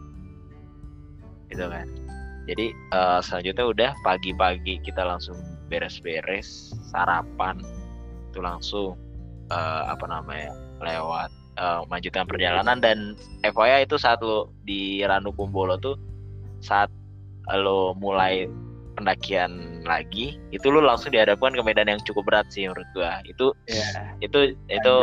itu 1.52 1.66
kan. 1.68 1.88
Jadi 2.50 2.74
uh, 2.96 3.20
selanjutnya 3.22 3.66
udah 3.70 3.92
pagi-pagi 4.02 4.82
kita 4.82 5.06
langsung 5.06 5.38
beres-beres 5.70 6.74
sarapan 6.90 7.62
itu 8.32 8.40
langsung 8.40 8.96
uh, 9.52 9.84
apa 9.92 10.08
namanya 10.08 10.56
lewat 10.82 11.30
uh, 11.58 11.84
melanjutkan 11.90 12.28
perjalanan. 12.30 12.78
Dan 12.80 13.20
FYI 13.44 13.90
itu 13.90 13.98
saat 14.00 14.22
lo 14.24 14.54
di 14.64 15.02
Ranu 15.04 15.34
Kumbolo 15.36 15.76
tuh 15.82 15.98
saat 16.62 16.88
lo 17.50 17.98
mulai 17.98 18.46
pendakian 18.92 19.82
lagi 19.88 20.38
itu 20.54 20.68
lo 20.68 20.84
langsung 20.84 21.16
dihadapkan 21.16 21.56
ke 21.56 21.64
medan 21.64 21.90
yang 21.90 22.02
cukup 22.06 22.28
berat 22.28 22.48
sih 22.54 22.70
menurut 22.70 22.86
gua. 22.94 23.20
Itu 23.26 23.56
yeah. 23.66 24.14
itu 24.22 24.54
itu 24.70 24.96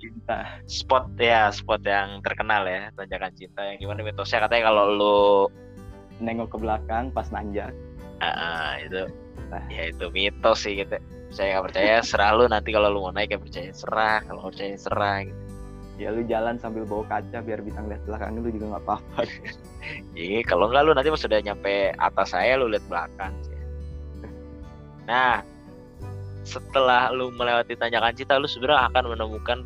cinta. 0.00 0.58
spot 0.66 1.06
ya 1.20 1.52
spot 1.52 1.84
yang 1.86 2.18
terkenal 2.24 2.66
ya 2.66 2.90
tanjakan 2.98 3.32
cinta. 3.38 3.62
Yang 3.62 3.86
gimana 3.86 4.00
mitosnya? 4.02 4.42
Katanya 4.42 4.74
kalau 4.74 4.84
lo 4.90 5.20
nengok 6.18 6.56
ke 6.56 6.58
belakang 6.58 7.14
pas 7.14 7.28
nanjak. 7.30 7.70
Uh, 8.22 8.80
itu 8.80 9.02
nah. 9.52 9.64
ya 9.68 9.92
itu 9.92 10.06
mitos 10.10 10.64
sih 10.64 10.80
gitu. 10.82 10.96
Saya 11.34 11.58
nggak 11.58 11.64
percaya 11.70 11.94
serah 12.02 12.30
lu 12.34 12.46
nanti 12.46 12.70
kalau 12.70 12.88
lu 12.90 13.02
mau 13.06 13.12
naik 13.12 13.34
ya 13.34 13.38
percaya 13.42 13.70
serah 13.74 14.22
kalau 14.22 14.50
percaya 14.50 14.78
serah 14.78 15.26
gitu 15.26 15.43
ya 15.94 16.10
lu 16.10 16.26
jalan 16.26 16.58
sambil 16.58 16.82
bawa 16.82 17.06
kaca 17.06 17.38
biar 17.44 17.62
bisa 17.62 17.78
ngeliat 17.78 18.02
belakang 18.02 18.38
lu 18.40 18.50
juga 18.50 18.76
nggak 18.76 18.84
apa-apa. 18.86 19.20
Iya 20.16 20.40
kalau 20.48 20.72
nggak 20.72 20.80
lu 20.80 20.96
nanti 20.96 21.12
pas 21.12 21.20
sudah 21.20 21.44
nyampe 21.44 21.92
atas 22.00 22.32
saya 22.32 22.56
lu 22.56 22.72
lihat 22.72 22.88
belakang 22.88 23.36
nah 25.04 25.44
setelah 26.44 27.08
lu 27.12 27.32
melewati 27.32 27.76
tanjakan 27.76 28.16
cita 28.16 28.36
lu 28.36 28.48
sebenarnya 28.48 28.88
akan 28.92 29.04
menemukan 29.16 29.58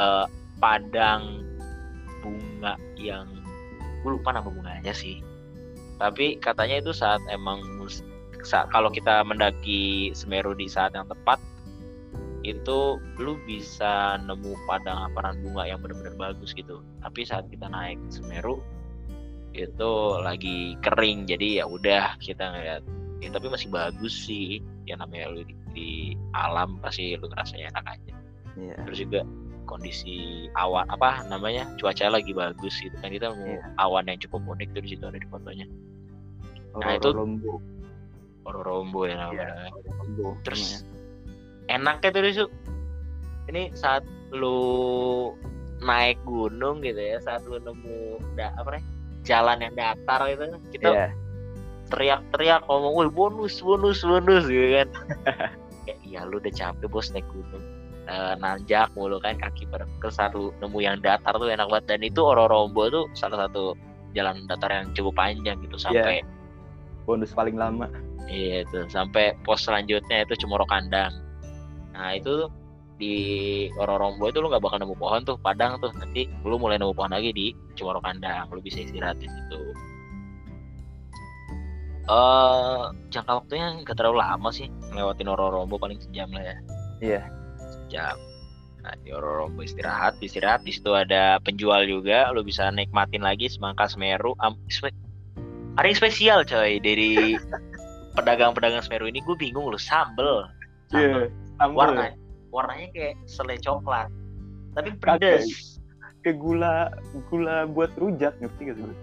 uh, 0.00 0.28
padang 0.56 1.44
bunga 2.24 2.80
yang 2.96 3.28
gue 4.00 4.10
lupa 4.18 4.34
nama 4.34 4.48
bunganya 4.48 4.90
sih. 4.90 5.20
Tapi 6.00 6.40
katanya 6.40 6.80
itu 6.82 6.90
saat 6.90 7.20
emang 7.30 7.62
mus 7.78 8.02
sa- 8.42 8.66
kalau 8.72 8.90
kita 8.90 9.22
mendaki 9.22 10.10
Semeru 10.16 10.56
di 10.56 10.66
saat 10.66 10.96
yang 10.96 11.06
tepat 11.06 11.38
itu 12.42 12.78
lu 13.18 13.38
bisa 13.46 14.18
nemu 14.18 14.54
padang 14.66 15.08
hamparan 15.08 15.38
bunga 15.42 15.62
yang 15.66 15.78
benar-benar 15.78 16.14
bagus 16.18 16.50
gitu 16.52 16.82
tapi 16.98 17.22
saat 17.22 17.46
kita 17.48 17.70
naik 17.70 17.98
Semeru 18.10 18.58
itu 19.52 19.90
lagi 20.18 20.74
kering 20.80 21.28
jadi 21.28 21.62
ya 21.62 21.64
udah 21.68 22.16
kita 22.18 22.40
ngeliat 22.50 22.82
ya, 23.20 23.28
tapi 23.30 23.46
masih 23.46 23.68
bagus 23.68 24.10
sih 24.26 24.58
ya 24.88 24.96
namanya 24.96 25.30
lu 25.30 25.44
di, 25.44 25.54
di 25.70 25.90
alam 26.32 26.80
pasti 26.80 27.14
lu 27.14 27.28
ngerasanya 27.30 27.70
enak 27.76 27.86
aja 27.98 28.12
Iya. 28.52 28.76
terus 28.84 28.98
juga 29.00 29.20
kondisi 29.64 30.44
awan 30.60 30.84
apa 30.92 31.24
namanya 31.24 31.64
cuaca 31.80 32.12
lagi 32.12 32.36
bagus 32.36 32.76
gitu 32.84 32.92
kan 33.00 33.08
kita 33.08 33.32
mau 33.32 33.48
Iya. 33.48 33.64
awan 33.80 34.04
yang 34.10 34.20
cukup 34.20 34.44
unik 34.44 34.76
tuh 34.76 34.82
di 34.84 34.88
situ 34.92 35.04
ada 35.08 35.16
di 35.16 35.28
fotonya 35.30 35.64
Nah, 36.72 36.80
Nah, 36.80 36.92
itu- 36.96 37.12
itu 37.12 37.16
Rombo. 37.16 37.52
Ororombo 38.42 39.04
ya 39.06 39.14
namanya 39.20 39.68
Rombo. 40.00 40.36
terus 40.42 40.82
enaknya 41.68 42.08
tuh 42.14 42.22
Risu 42.22 42.46
ini 43.50 43.70
saat 43.74 44.02
lu 44.32 45.34
naik 45.82 46.18
gunung 46.24 46.80
gitu 46.80 46.98
ya 46.98 47.18
saat 47.20 47.42
lu 47.44 47.58
nemu 47.58 48.22
da, 48.38 48.54
apa 48.56 48.78
nih 48.78 48.84
jalan 49.26 49.58
yang 49.62 49.74
datar 49.74 50.20
gitu 50.30 50.44
kita 50.74 50.88
Iya. 50.90 51.08
teriak-teriak 51.90 52.62
ngomong 52.70 52.94
wih 53.02 53.10
bonus 53.12 53.60
bonus 53.60 54.00
bonus 54.02 54.46
gitu 54.48 54.82
kan 54.82 54.88
ya 55.90 55.94
iya 56.06 56.20
lu 56.24 56.38
udah 56.38 56.54
capek 56.54 56.86
bos 56.88 57.10
naik 57.12 57.26
gunung 57.30 57.62
Eh, 58.02 58.34
nanjak 58.42 58.90
mulu 58.98 59.22
kan 59.22 59.38
kaki 59.38 59.62
pada 59.70 59.86
ke 60.02 60.10
satu 60.10 60.50
nemu 60.58 60.78
yang 60.82 60.98
datar 60.98 61.38
tuh 61.38 61.46
enak 61.46 61.70
banget 61.70 61.86
dan 61.86 62.00
itu 62.02 62.18
Ororombo 62.18 62.90
tuh 62.90 63.06
salah 63.14 63.46
satu 63.46 63.78
jalan 64.10 64.42
datar 64.50 64.74
yang 64.74 64.90
cukup 64.90 65.14
panjang 65.14 65.54
gitu 65.62 65.78
sampai 65.78 66.26
Bonus 67.06 67.30
paling 67.30 67.54
lama. 67.54 67.86
Iya 68.26 68.66
itu 68.66 68.90
sampai 68.90 69.38
pos 69.46 69.62
selanjutnya 69.62 70.26
itu 70.26 70.34
Cemoro 70.34 70.66
Kandang. 70.66 71.14
Nah 72.02 72.18
itu 72.18 72.50
di 72.98 73.14
Ororombo 73.78 74.26
itu 74.26 74.42
lu 74.42 74.50
nggak 74.50 74.62
bakal 74.62 74.82
nemu 74.82 74.98
pohon 74.98 75.22
tuh 75.22 75.38
padang 75.38 75.78
tuh 75.78 75.94
nanti 76.02 76.26
lu 76.42 76.58
mulai 76.58 76.82
nemu 76.82 76.90
pohon 76.90 77.14
lagi 77.14 77.30
di 77.30 77.54
Cemoro 77.78 78.02
Kandang 78.02 78.50
lu 78.50 78.58
bisa 78.58 78.82
istirahat 78.82 79.22
di 79.22 79.30
situ. 79.30 79.62
Eh 82.02 82.82
jangka 83.14 83.32
waktunya 83.38 83.78
nggak 83.86 83.94
terlalu 83.94 84.18
lama 84.18 84.50
sih 84.50 84.66
ngelewatin 84.90 85.30
Ororombo 85.30 85.78
paling 85.78 86.02
sejam 86.02 86.26
lah 86.34 86.42
ya 86.42 86.56
Iya. 86.98 87.22
sejam. 87.70 88.18
Nah 88.82 88.94
di 89.06 89.14
Ororombo 89.14 89.62
istirahat 89.62 90.18
istirahat 90.18 90.66
di 90.66 90.74
situ 90.74 90.90
ada 90.90 91.38
penjual 91.38 91.86
juga 91.86 92.34
lu 92.34 92.42
bisa 92.42 92.66
nikmatin 92.74 93.22
lagi 93.22 93.46
semangka 93.46 93.86
Semeru. 93.86 94.34
Am, 94.42 94.58
spe- 94.66 94.94
ada 95.78 95.86
yang 95.86 95.94
spesial 95.96 96.42
coy 96.42 96.82
dari 96.82 97.38
pedagang-pedagang 98.18 98.82
Semeru 98.82 99.06
ini 99.06 99.22
gue 99.22 99.38
bingung 99.38 99.70
lu 99.70 99.78
sambel 99.78 100.50
sambel 100.90 101.30
Sambal. 101.62 101.78
warna 101.94 102.04
warnanya 102.52 102.88
kayak 102.92 103.14
selai 103.30 103.56
coklat. 103.62 104.10
Tapi 104.74 104.90
pedes. 104.98 105.78
Ke 106.22 106.34
gula 106.34 106.90
gula 107.30 107.66
buat 107.66 107.90
rujak 107.98 108.38
ngerti 108.38 108.70
gak 108.70 108.76
sih? 108.78 108.94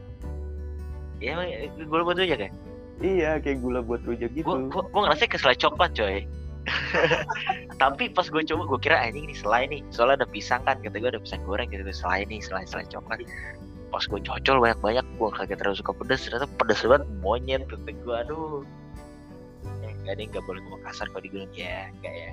Ya 1.20 1.36
emang 1.36 1.52
gue 1.76 2.00
buat 2.04 2.16
aja 2.16 2.48
kan 2.48 2.52
Iya, 3.00 3.40
kayak 3.44 3.60
gula 3.64 3.80
buat 3.84 4.04
rujak 4.08 4.32
gitu. 4.36 4.48
gue 4.48 4.68
gue 4.72 5.02
ngerasa 5.04 5.28
kayak 5.28 5.40
selai 5.44 5.58
coklat 5.60 5.92
coy. 5.96 6.24
Tapi 7.82 8.12
pas 8.12 8.28
gue 8.28 8.44
coba 8.44 8.64
gue 8.68 8.80
kira 8.84 9.00
anjing 9.00 9.28
ini 9.28 9.36
selai 9.36 9.68
nih. 9.72 9.82
Soalnya 9.92 10.24
ada 10.24 10.28
pisang 10.28 10.64
kan 10.68 10.80
kata 10.84 11.00
gue 11.00 11.10
ada 11.12 11.20
pisang 11.20 11.44
goreng 11.48 11.72
gitu 11.72 11.84
selai 11.92 12.28
nih 12.28 12.40
selai 12.44 12.68
selai 12.68 12.88
coklat. 12.92 13.24
Pas 13.92 14.04
gue 14.04 14.20
cocol 14.20 14.58
banyak 14.60 14.80
banyak 14.84 15.06
gue 15.16 15.30
kagak 15.32 15.58
terlalu 15.64 15.80
suka 15.80 15.92
pedas 15.96 16.24
ternyata 16.28 16.48
pedas 16.60 16.80
banget 16.84 17.04
monyet 17.24 17.64
kata 17.68 17.92
gue 17.92 18.16
aduh 18.16 18.64
ya 20.00 20.16
enggak 20.16 20.16
deh 20.16 20.26
nggak 20.32 20.44
boleh 20.48 20.60
ngomong 20.64 20.82
kasar 20.82 21.06
kalau 21.12 21.20
di 21.20 21.30
gunung 21.30 21.52
ya 21.52 21.92
enggak 21.92 22.14
ya. 22.24 22.32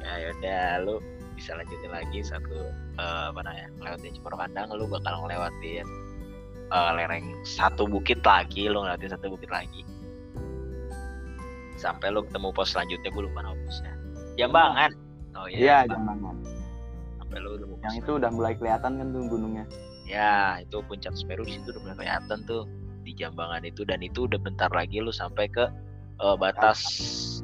Ya 0.00 0.12
yaudah 0.22 0.64
lu 0.86 0.94
bisa 1.34 1.52
lanjutin 1.52 1.90
lagi 1.90 2.22
satu 2.22 2.56
eh, 2.96 3.24
apa 3.28 3.40
namanya 3.42 3.68
ngelewatin 3.76 4.14
Cemoro 4.14 4.36
Kandang 4.38 4.70
lu 4.72 4.86
bakal 4.86 5.26
ngelewatin 5.26 5.86
eh, 6.70 6.90
lereng 6.96 7.26
satu 7.42 7.84
bukit 7.84 8.22
lagi 8.22 8.70
lu 8.70 8.80
ngelewatin 8.80 9.10
satu 9.12 9.26
bukit 9.28 9.50
lagi. 9.50 9.82
Sampai 11.76 12.08
lu 12.08 12.24
ketemu 12.24 12.48
pos 12.50 12.72
selanjutnya 12.72 13.10
gue 13.10 13.22
lupa 13.26 13.44
nama 13.44 13.56
posnya. 13.58 13.92
Jambangan. 14.36 14.90
Oh 15.36 15.44
Iya, 15.44 15.84
iya 15.84 15.92
Jambangan. 15.92 16.36
sampai 17.20 17.38
lu 17.42 17.50
pos 17.60 17.78
Yang 17.84 17.94
itu 18.00 18.10
udah 18.16 18.30
mulai 18.32 18.54
kelihatan 18.54 18.92
kan 18.96 19.06
tuh 19.10 19.22
gunungnya. 19.26 19.64
ya 20.06 20.62
itu 20.62 20.78
puncak 20.86 21.18
Semeru 21.18 21.42
di 21.42 21.58
situ 21.58 21.74
udah 21.74 21.82
mulai 21.82 21.96
kelihatan 21.98 22.38
tuh 22.46 22.62
di 23.06 23.14
Jambangan 23.14 23.62
itu 23.62 23.86
dan 23.86 24.02
itu 24.02 24.26
udah 24.26 24.42
bentar 24.42 24.66
lagi 24.74 24.98
lu 24.98 25.14
sampai 25.14 25.46
ke 25.46 25.70
eh, 26.18 26.36
batas 26.36 26.82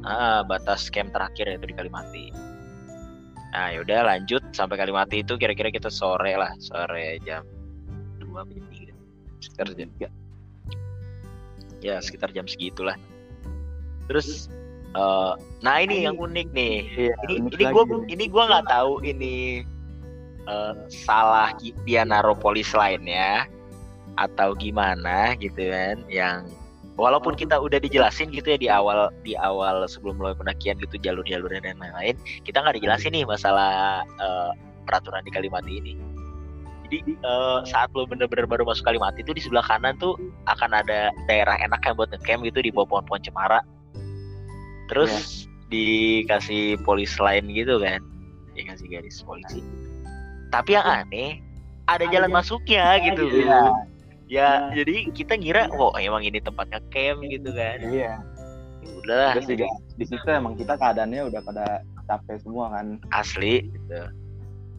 ah, 0.03 0.43
batas 0.43 0.91
camp 0.91 1.15
terakhir 1.15 1.47
yaitu 1.47 1.71
di 1.71 1.75
Kalimati. 1.79 2.27
Nah 3.55 3.71
yaudah 3.71 4.03
lanjut 4.11 4.43
sampai 4.51 4.75
Kalimati 4.75 5.23
itu 5.23 5.39
kira-kira 5.39 5.71
kita 5.71 5.87
sore 5.87 6.35
lah 6.35 6.51
sore 6.59 7.23
jam 7.23 7.47
dua 8.19 8.43
jam 8.51 8.65
tiga 8.75 8.95
sekitar 9.39 9.67
jam 9.79 9.91
ya 11.79 11.97
sekitar 12.03 12.35
jam 12.35 12.51
segitulah. 12.51 12.99
Terus 14.11 14.51
eh, 14.99 15.33
nah 15.63 15.77
ini 15.79 16.03
yang 16.11 16.19
unik 16.19 16.51
nih 16.51 16.75
Iya. 17.07 17.15
ini 17.31 17.35
unik 17.39 17.55
ini 17.55 17.65
gue 17.71 17.85
ini 18.11 18.25
gua 18.27 18.45
nggak 18.51 18.67
tahu 18.67 18.93
ini 19.07 19.37
eh, 20.51 20.75
salah 20.91 21.55
gi- 21.63 21.77
dia 21.87 22.03
naruh 22.03 22.35
polis 22.35 22.75
lainnya 22.75 23.47
atau 24.21 24.53
gimana 24.57 25.33
gitu 25.41 25.73
kan 25.73 26.01
yang 26.09 26.45
walaupun 27.01 27.33
kita 27.33 27.57
udah 27.57 27.81
dijelasin 27.81 28.29
gitu 28.31 28.53
ya 28.53 28.59
di 28.61 28.69
awal 28.69 29.09
di 29.25 29.33
awal 29.39 29.89
sebelum 29.89 30.21
mulai 30.21 30.37
pendakian 30.37 30.77
gitu 30.81 31.01
jalur-jalurnya 31.01 31.65
dan 31.65 31.81
lain-lain 31.81 32.17
kita 32.45 32.61
nggak 32.61 32.77
dijelasin 32.77 33.17
nih 33.17 33.25
masalah 33.25 34.05
eh, 34.05 34.51
peraturan 34.85 35.23
di 35.25 35.31
Kalimati 35.33 35.73
ini. 35.79 35.95
Jadi 36.85 36.99
eh, 37.17 37.59
saat 37.65 37.89
lo 37.97 38.05
bener-bener 38.05 38.45
baru 38.45 38.69
masuk 38.69 38.85
Kalimati 38.85 39.25
itu 39.25 39.33
di 39.33 39.41
sebelah 39.41 39.65
kanan 39.65 39.97
tuh 39.97 40.19
akan 40.51 40.77
ada 40.77 41.09
daerah 41.25 41.57
enak 41.57 41.81
yang 41.89 41.97
buat 41.97 42.13
ngecamp 42.13 42.45
gitu 42.45 42.61
di 42.61 42.71
bawah 42.75 43.01
pohon-pohon 43.01 43.23
cemara. 43.25 43.65
Terus 44.93 45.47
dikasih 45.73 46.77
polis 46.85 47.17
lain 47.17 47.49
gitu 47.49 47.81
kan 47.81 48.05
dikasih 48.53 48.87
garis 48.93 49.25
polisi. 49.25 49.65
Tapi 50.53 50.77
yang 50.77 50.85
aneh 50.85 51.41
ada 51.89 52.05
jalan. 52.13 52.29
masuknya 52.29 53.01
gitu. 53.01 53.25
Iya. 53.25 53.92
Ya 54.33 54.73
jadi 54.73 55.13
kita 55.13 55.37
ngira 55.37 55.69
oh 55.71 55.93
emang 55.95 56.25
ini 56.25 56.41
tempatnya 56.41 56.81
camp 56.89 57.21
gitu 57.23 57.53
kan 57.53 57.77
Iya. 57.79 58.13
Ya 58.83 58.91
udahlah 58.97 59.33
Terus 59.37 59.47
juga 59.47 59.67
di 59.93 60.05
situ 60.05 60.27
emang 60.27 60.57
kita 60.57 60.75
keadaannya 60.75 61.29
udah 61.29 61.41
pada 61.43 61.67
capek 62.05 62.41
semua 62.41 62.73
kan. 62.73 62.97
asli 63.13 63.69
gitu 63.69 64.01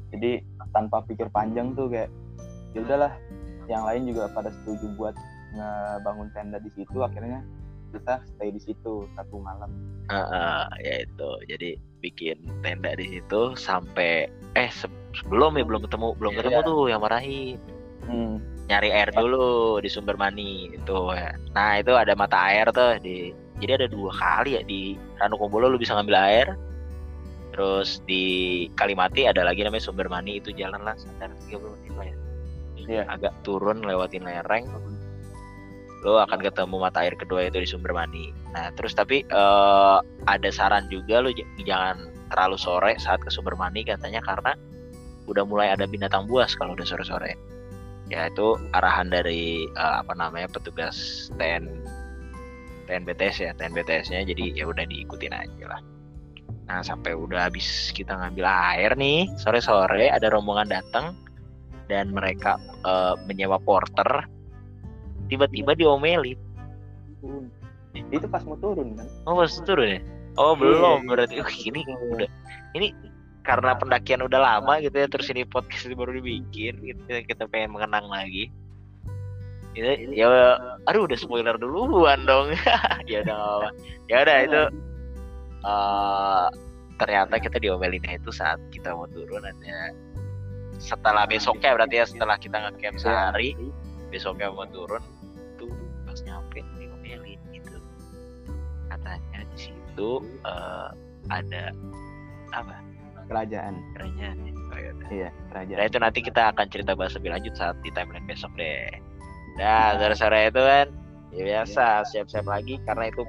Jadi 0.10 0.32
tanpa 0.70 1.02
pikir 1.04 1.30
panjang 1.30 1.72
tuh 1.72 1.88
kayak 1.88 2.10
ya 2.74 2.82
udahlah 2.82 3.14
yang 3.66 3.86
lain 3.86 4.10
juga 4.10 4.28
pada 4.28 4.50
setuju 4.52 4.90
buat 4.94 5.16
ngebangun 5.54 6.28
tenda 6.34 6.58
di 6.58 6.74
situ 6.74 6.98
akhirnya 7.00 7.46
kita 7.94 8.20
stay 8.28 8.50
di 8.50 8.58
situ 8.60 9.06
satu 9.14 9.38
malam. 9.38 9.70
Heeh, 10.06 10.62
ya 10.82 10.96
itu 11.06 11.30
jadi 11.48 11.70
bikin 12.02 12.36
tenda 12.60 12.92
di 12.94 13.06
situ 13.08 13.54
sampai 13.54 14.26
eh 14.52 14.68
se- 14.68 14.90
sebelum 15.16 15.54
ya 15.54 15.64
belum 15.64 15.86
ketemu 15.86 16.18
belum 16.18 16.34
ketemu 16.34 16.58
Iya. 16.58 16.66
tuh 16.66 16.82
yang 16.88 17.00
marahin 17.00 17.56
Hmm. 18.04 18.36
Nyari 18.72 18.90
air 18.96 19.12
dulu 19.12 19.78
di 19.84 19.90
sumber 19.92 20.16
mani 20.16 20.72
itu 20.72 20.98
ya. 21.12 21.36
Nah 21.52 21.80
itu 21.80 21.92
ada 21.94 22.16
mata 22.16 22.38
air 22.48 22.68
tuh 22.72 22.96
di 23.04 23.36
jadi 23.60 23.80
ada 23.84 23.88
dua 23.92 24.12
kali 24.12 24.56
ya 24.60 24.62
di 24.64 24.96
Ranukumbolo 25.20 25.68
lu 25.72 25.78
bisa 25.80 25.96
ngambil 25.96 26.16
air. 26.16 26.48
Terus 27.54 28.02
di 28.10 28.24
Kalimati 28.74 29.30
ada 29.30 29.46
lagi 29.46 29.62
namanya 29.62 29.86
sumber 29.86 30.10
mani 30.10 30.42
itu 30.42 30.50
jalan 30.58 30.82
lah 30.82 30.98
sekitar 30.98 31.30
30 31.48 31.62
menit 31.62 31.94
lah 31.94 32.06
ya. 32.08 32.16
Iya. 32.84 33.02
Agak 33.12 33.34
turun 33.46 33.86
lewatin 33.86 34.26
lereng. 34.26 34.66
Lo 36.04 36.20
akan 36.20 36.40
ketemu 36.44 36.76
mata 36.82 37.06
air 37.06 37.16
kedua 37.16 37.48
itu 37.48 37.62
di 37.62 37.70
sumber 37.70 37.94
mani. 37.94 38.34
Nah 38.58 38.74
terus 38.74 38.98
tapi 38.98 39.22
eh, 39.24 39.98
ada 40.26 40.50
saran 40.50 40.90
juga 40.90 41.22
lo 41.22 41.30
j- 41.30 41.46
jangan 41.64 42.10
terlalu 42.34 42.58
sore 42.58 42.92
saat 42.98 43.22
ke 43.22 43.30
sumber 43.30 43.54
mani 43.54 43.86
katanya 43.86 44.20
karena 44.26 44.58
udah 45.30 45.46
mulai 45.48 45.72
ada 45.72 45.86
binatang 45.88 46.28
buas 46.28 46.52
kalau 46.58 46.76
udah 46.76 46.84
sore-sore 46.84 47.38
ya 48.14 48.30
itu 48.30 48.54
arahan 48.78 49.10
dari 49.10 49.66
eh, 49.66 49.96
apa 49.98 50.14
namanya 50.14 50.46
petugas 50.54 51.28
TN 51.42 51.66
TNBTS 52.86 53.36
ya 53.42 53.52
TNBTS-nya 53.58 54.22
jadi 54.30 54.54
ya 54.54 54.70
udah 54.70 54.86
diikutin 54.86 55.34
aja 55.34 55.66
lah. 55.66 55.82
Nah 56.70 56.80
sampai 56.86 57.18
udah 57.18 57.50
habis 57.50 57.90
kita 57.90 58.14
ngambil 58.14 58.46
air 58.46 58.94
nih 58.94 59.26
sore-sore 59.42 60.14
ada 60.14 60.30
rombongan 60.30 60.70
datang 60.70 61.18
dan 61.90 62.14
mereka 62.14 62.62
eh, 62.86 63.18
menyewa 63.26 63.58
porter. 63.58 64.30
Tiba-tiba 65.32 65.74
diomelin. 65.74 66.38
Itu 68.14 68.28
pas 68.30 68.44
mau 68.46 68.60
turun 68.60 68.94
kan? 69.00 69.08
oh 69.26 69.42
pas 69.42 69.54
turun 69.66 69.98
ya? 69.98 70.02
Oh 70.38 70.54
belum 70.54 71.10
berarti. 71.10 71.42
Oh, 71.42 71.50
ini 71.50 71.82
udah 72.14 72.30
ini 72.78 72.94
karena 73.44 73.76
pendakian 73.76 74.24
udah 74.24 74.40
lama 74.40 74.80
gitu 74.80 74.96
ya 74.96 75.08
terus 75.12 75.28
ini 75.28 75.44
podcast 75.44 75.92
baru 75.92 76.16
dibikin 76.16 76.80
gitu 76.80 77.04
kita 77.28 77.44
pengen 77.52 77.76
mengenang 77.76 78.08
lagi. 78.08 78.48
Ya, 79.74 79.98
ya 79.98 80.28
aduh 80.86 81.10
udah 81.10 81.18
spoiler 81.20 81.58
duluan 81.60 82.24
dong. 82.24 82.56
Ya 83.12 83.20
udah 83.28 83.74
ya 84.08 84.18
udah 84.24 84.38
itu 84.48 84.62
eh 85.64 86.48
ternyata 86.96 87.36
kita 87.42 87.58
diomelinnya 87.60 88.16
itu 88.16 88.32
saat 88.32 88.62
kita 88.72 88.96
mau 88.96 89.10
turun 89.12 89.44
ada 89.44 89.92
setelah 90.80 91.28
besoknya 91.28 91.76
berarti 91.76 91.96
ya 92.00 92.06
setelah 92.08 92.38
kita 92.40 92.58
ngecamp 92.64 92.96
Iya. 92.96 93.04
sehari 93.04 93.50
besoknya 94.08 94.48
mau 94.54 94.64
turun 94.72 95.04
tuh 95.60 95.68
pas 96.08 96.20
nyampe 96.24 96.64
diomelin 96.80 97.40
gitu. 97.52 97.76
Katanya 98.88 99.40
di 99.52 99.58
situ 99.58 100.10
eh, 100.48 100.90
ada 101.28 101.74
apa 102.54 102.78
kerajaan 103.28 103.74
kerajaan 103.98 104.38
ya? 104.44 104.54
Oh, 104.54 104.78
ya 104.80 104.90
udah. 104.96 105.08
iya 105.14 105.30
Nah 105.30 105.42
kerajaan 105.54 105.86
itu 105.90 105.98
nanti 106.02 106.20
kita 106.26 106.42
akan 106.56 106.66
cerita 106.70 106.92
bahas 106.98 107.14
lebih 107.18 107.32
lanjut 107.34 107.54
saat 107.56 107.76
di 107.86 107.90
timeline 107.94 108.26
besok 108.26 108.52
deh. 108.58 108.90
Nah 109.58 109.98
sore-sore 110.02 110.50
itu 110.50 110.62
kan 110.62 110.88
ya 111.34 111.44
biasa 111.46 112.06
siap-siap 112.10 112.46
lagi 112.46 112.78
karena 112.86 113.10
itu 113.10 113.24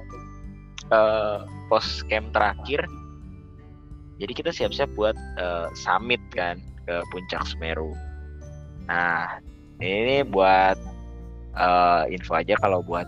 eh, 0.89 1.39
post 1.69 2.05
camp 2.09 2.33
terakhir. 2.33 2.85
Jadi 4.15 4.31
kita 4.31 4.51
siap-siap 4.55 4.89
buat 4.95 5.17
eh, 5.37 5.67
summit 5.77 6.21
kan 6.33 6.57
ke 6.85 6.95
puncak 7.13 7.43
Semeru. 7.49 7.93
Nah 8.89 9.37
ini 9.81 10.25
buat 10.25 10.77
eh, 11.57 12.03
info 12.13 12.33
aja 12.37 12.57
kalau 12.57 12.81
buat 12.81 13.05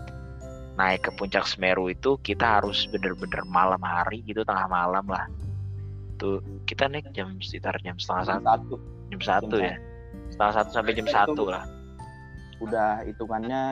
naik 0.78 1.10
ke 1.10 1.10
puncak 1.18 1.42
Semeru 1.42 1.90
itu 1.90 2.14
kita 2.22 2.62
harus 2.62 2.86
bener-bener 2.94 3.42
malam 3.50 3.82
hari 3.82 4.22
gitu 4.22 4.46
tengah 4.46 4.70
malam 4.70 5.02
lah. 5.10 5.26
Tuh 6.18 6.42
kita 6.66 6.90
naik 6.90 7.14
jam 7.14 7.38
sekitar 7.38 7.78
jam 7.80 7.94
setengah 7.96 8.36
satu. 8.36 8.44
Satu. 8.44 8.74
Jam 9.08 9.20
satu 9.24 9.56
Jam 9.56 9.66
ya 9.72 9.76
setengah 10.38 10.54
satu 10.54 10.70
sampai 10.70 10.92
jam 10.94 11.06
Itu- 11.08 11.16
satu 11.16 11.42
lah. 11.50 11.64
Udah 12.62 12.90
hitungannya 13.06 13.62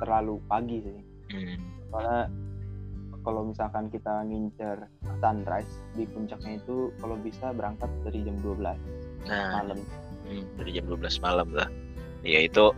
terlalu 0.00 0.36
pagi 0.48 0.78
sih. 0.82 1.00
Hmm. 1.32 1.56
soalnya 1.88 2.28
kalau 3.24 3.48
misalkan 3.48 3.88
kita 3.88 4.20
ngincer 4.28 4.84
sunrise 5.20 5.80
di 5.96 6.04
puncaknya 6.04 6.60
itu 6.60 6.92
kalau 7.00 7.16
bisa 7.20 7.56
berangkat 7.56 7.88
dari 8.04 8.20
jam 8.20 8.36
12 8.44 8.76
nah. 9.28 9.60
malam. 9.64 9.80
Hmm, 10.28 10.44
dari 10.60 10.70
jam 10.76 10.84
12 10.92 11.24
malam 11.24 11.48
lah. 11.56 11.68
Ya 12.20 12.44
itu 12.44 12.68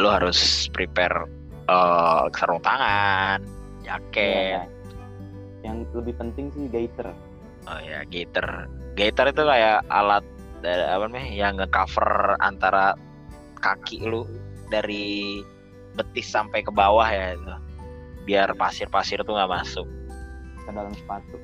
lo 0.00 0.08
harus 0.08 0.72
prepare 0.72 1.28
eh, 1.68 2.24
sarung 2.32 2.64
tangan 2.64 3.44
jaket. 3.84 4.56
Iya. 4.56 4.64
yang 5.68 5.84
lebih 5.92 6.16
penting 6.16 6.48
sih 6.56 6.64
gaiter 6.72 7.12
oh 7.68 7.78
ya 7.84 8.02
gaiter 8.08 8.66
gaiter 8.96 9.26
itu 9.30 9.42
kayak 9.44 9.84
alat 9.92 10.24
dari 10.64 10.82
apa 10.82 11.06
namanya 11.06 11.30
yang 11.30 11.54
ngecover 11.60 12.34
antara 12.42 12.98
kaki 13.62 14.02
lu 14.02 14.26
dari 14.70 15.42
betis 15.98 16.30
sampai 16.30 16.62
ke 16.62 16.70
bawah 16.70 17.06
ya 17.06 17.34
itu. 17.34 17.54
Biar 18.28 18.54
pasir-pasir 18.54 19.22
tuh 19.26 19.34
nggak 19.34 19.50
masuk. 19.50 19.86
Ke 20.62 20.70
dalam 20.70 20.94
sepatu. 20.94 21.36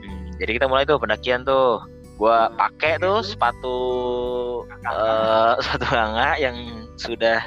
Hmm, 0.00 0.32
jadi 0.38 0.50
kita 0.60 0.66
mulai 0.70 0.88
tuh 0.88 0.96
pendakian 0.96 1.44
tuh. 1.44 1.82
Gua 2.16 2.48
pakai 2.56 2.96
tuh 2.96 3.20
sepatu 3.20 3.76
eh 4.72 5.52
sepatu 5.64 5.84
hanga 5.92 6.40
yang 6.40 6.56
sudah 6.96 7.44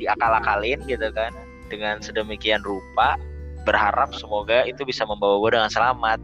diakal-akalin 0.00 0.80
gitu 0.88 1.12
kan. 1.12 1.34
Dengan 1.68 2.00
sedemikian 2.00 2.64
rupa 2.64 3.14
berharap 3.68 4.10
semoga 4.16 4.64
itu 4.64 4.82
bisa 4.88 5.04
membawa 5.04 5.36
gue 5.44 5.50
dengan 5.60 5.70
selamat. 5.70 6.18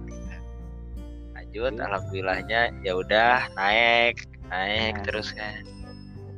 Lanjut, 1.59 1.81
alhamdulillahnya 1.81 2.61
ya 2.81 2.93
udah 2.93 3.49
naik, 3.55 4.21
naik 4.47 4.95
Nah. 4.95 5.05
terus 5.05 5.33
kan. 5.33 5.65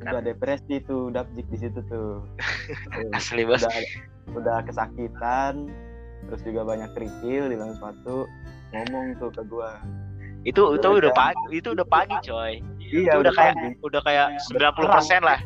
udah 0.00 0.22
depresi 0.22 0.78
tuh 0.80 1.10
dapjik 1.10 1.42
di 1.48 1.58
situ 1.58 1.82
tuh 1.84 2.22
Asli 3.18 3.42
bos. 3.42 3.60
udah 3.60 3.74
udah 4.32 4.56
kesakitan 4.62 5.66
terus 6.24 6.40
juga 6.42 6.62
banyak 6.64 6.86
kerikil 6.94 7.50
di 7.50 7.58
dalam 7.58 7.74
sepatu 7.74 8.30
ngomong 8.70 9.18
tuh 9.18 9.28
ke 9.28 9.42
gua 9.44 9.74
Itu 10.44 10.70
itu 10.72 10.86
udah 10.86 11.10
pagi, 11.10 11.44
itu 11.52 11.74
udah 11.74 11.82
pagi 11.84 12.14
coy. 12.22 12.62
Iya, 12.78 13.10
Itu 13.10 13.20
udah 13.20 13.20
udah 13.20 13.32
kayak 13.34 13.54
udah 13.82 14.00
kayak 14.00 14.26
90% 14.46 15.20
lah. 15.20 15.38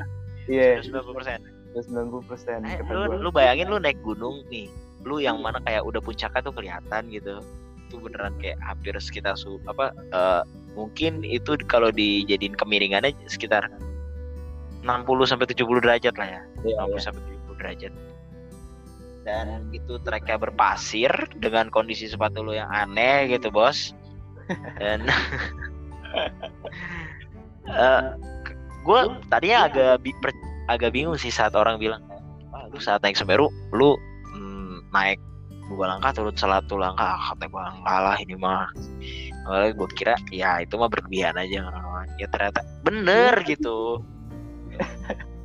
iya 0.47 0.85
Udah 0.85 1.01
90%. 1.01 1.41
udah 1.73 1.83
90 2.21 2.29
persen 2.29 2.59
Eh, 2.63 2.77
kata 2.79 2.93
lu, 2.93 3.01
gua 3.09 3.17
lu 3.19 3.31
bayangin 3.33 3.67
lu 3.67 3.81
naik 3.81 3.97
gunung 3.99 4.45
nih 4.47 4.69
lu 5.01 5.17
yang 5.17 5.41
mana 5.41 5.59
kayak 5.59 5.81
udah 5.81 5.99
puncaknya 5.99 6.39
tuh 6.39 6.53
kelihatan 6.53 7.03
gitu 7.09 7.41
itu 7.93 8.01
beneran 8.01 8.33
kayak 8.41 8.57
hampir 8.65 8.97
sekitar 8.97 9.37
su 9.37 9.61
apa 9.69 9.93
eh, 9.93 10.43
mungkin 10.73 11.21
itu 11.21 11.61
kalau 11.69 11.93
dijadiin 11.93 12.57
kemiringannya 12.57 13.13
sekitar 13.29 13.69
60 14.81 15.29
sampai 15.29 15.45
70 15.47 15.85
derajat 15.85 16.15
lah 16.17 16.41
ya. 16.41 16.41
Iya, 16.65 16.89
60 16.89 16.97
iya. 16.97 17.01
sampai 17.05 17.21
70 17.23 17.61
derajat. 17.61 17.93
Dan 19.23 19.71
itu 19.71 20.03
treknya 20.03 20.35
berpasir 20.41 21.13
dengan 21.39 21.71
kondisi 21.71 22.11
sepatu 22.11 22.43
lu 22.43 22.57
yang 22.57 22.67
aneh 22.73 23.31
gitu 23.31 23.53
bos. 23.53 23.95
Dan 24.81 25.07
gue 28.83 29.01
tadinya 29.31 29.71
agak 29.71 30.03
bi- 30.03 30.19
agak 30.67 30.91
bingung 30.91 31.15
sih 31.15 31.31
saat 31.31 31.55
orang 31.55 31.79
bilang 31.79 32.03
ah, 32.51 32.67
lu 32.67 32.83
saat 32.83 32.99
naik 33.07 33.15
Semeru 33.15 33.47
lu 33.71 33.95
mm, 34.35 34.91
naik 34.91 35.23
dua 35.73 35.97
langkah 35.97 36.13
turun 36.13 36.37
satu 36.37 36.77
langkah. 36.77 37.17
Ah, 37.17 37.33
kata 37.33 37.49
gue 37.49 37.63
kalah 37.81 38.17
ini 38.21 38.37
mah 38.37 38.69
Awalnya 39.43 39.71
gue 39.75 39.89
kira 39.99 40.15
ya 40.31 40.63
itu 40.63 40.77
mah 40.79 40.87
berlebihan 40.87 41.35
aja. 41.35 41.67
Orang-orang 41.67 42.09
ya 42.21 42.27
ternyata 42.31 42.61
bener 42.85 43.35
gitu. 43.49 44.05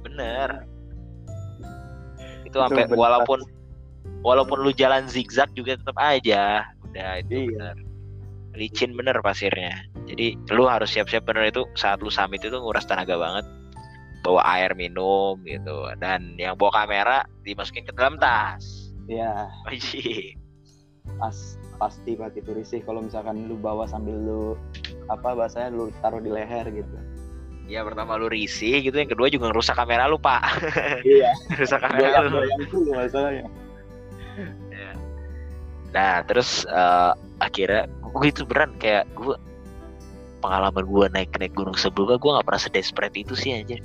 Bener. 0.06 0.68
Itu 2.46 2.58
sampai 2.62 2.86
walaupun 2.92 3.42
walaupun 4.22 4.58
lu 4.62 4.72
jalan 4.76 5.10
zigzag 5.10 5.50
juga 5.58 5.80
tetap 5.80 5.98
aja. 5.98 6.68
Udah 6.86 7.24
itu 7.24 7.50
Iya. 7.50 7.74
bener. 7.74 7.78
Licin 8.58 8.92
bener 8.94 9.18
pasirnya. 9.22 9.74
Jadi 10.10 10.38
lu 10.54 10.66
harus 10.66 10.94
siap-siap 10.94 11.26
bener 11.26 11.50
itu 11.50 11.66
saat 11.78 12.02
lu 12.02 12.10
summit 12.10 12.42
itu 12.42 12.54
nguras 12.54 12.86
tenaga 12.86 13.18
banget. 13.18 13.46
Bawa 14.22 14.42
air 14.58 14.74
minum 14.78 15.42
gitu. 15.46 15.90
Dan 15.98 16.38
yang 16.38 16.58
bawa 16.58 16.86
kamera 16.86 17.26
dimasukin 17.46 17.86
ke 17.86 17.94
dalam 17.98 18.18
tas 18.22 18.87
Iya, 19.08 19.48
Wajib. 19.64 20.36
pas 21.16 21.56
pasti 21.80 22.20
pakai 22.20 22.44
itu 22.44 22.52
risih 22.52 22.84
kalau 22.84 23.00
misalkan 23.00 23.48
lu 23.48 23.56
bawa 23.56 23.88
sambil 23.88 24.20
lu 24.20 24.60
apa 25.08 25.32
bahasanya 25.32 25.72
lu 25.72 25.88
taruh 26.04 26.20
di 26.20 26.28
leher 26.28 26.68
gitu. 26.68 26.98
Ya 27.72 27.84
pertama 27.88 28.20
lu 28.20 28.28
risih 28.28 28.84
gitu 28.84 28.96
yang 28.96 29.08
kedua 29.08 29.32
juga 29.32 29.48
ngerusak 29.48 29.80
kamera 29.80 30.12
lu 30.12 30.20
pak. 30.20 30.44
Iya. 31.08 31.32
Rusak 31.64 31.80
kamera 31.80 32.28
lu. 32.28 32.44
masalahnya. 32.92 33.48
Nah 35.96 36.28
terus 36.28 36.68
eh, 36.68 37.12
akhirnya 37.40 37.88
gue 37.88 38.28
itu 38.28 38.44
beran 38.44 38.76
kayak 38.76 39.08
gue 39.16 39.36
pengalaman 40.44 40.84
gue 40.84 41.06
naik 41.16 41.32
naik 41.40 41.56
gunung 41.56 41.80
sebelumnya 41.80 42.20
gue 42.20 42.32
nggak 42.36 42.48
pernah 42.52 42.62
sedesperate 42.62 43.16
itu 43.16 43.32
sih 43.32 43.56
anjir. 43.56 43.80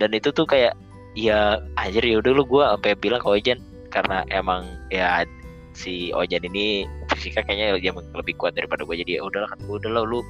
Dan 0.00 0.16
itu 0.16 0.32
tuh 0.32 0.48
kayak 0.48 0.72
ya 1.12 1.60
anjir 1.76 2.00
ya 2.08 2.24
udah 2.24 2.32
lu 2.32 2.44
gue 2.48 2.64
sampai 2.64 2.96
bilang 2.96 3.20
ke 3.20 3.28
Ojan 3.28 3.60
karena 3.92 4.24
emang 4.32 4.64
ya 4.88 5.22
si 5.76 6.12
Ojan 6.12 6.44
ini 6.48 6.84
fisika 7.12 7.44
kayaknya 7.44 7.76
dia 7.80 7.92
lebih 7.92 8.36
kuat 8.40 8.56
daripada 8.56 8.84
gue 8.84 8.96
jadi 9.04 9.20
ya 9.20 9.22
udahlah 9.24 9.48
kan 9.52 9.60
udah 9.68 9.90
lah 9.92 10.04
lu 10.04 10.20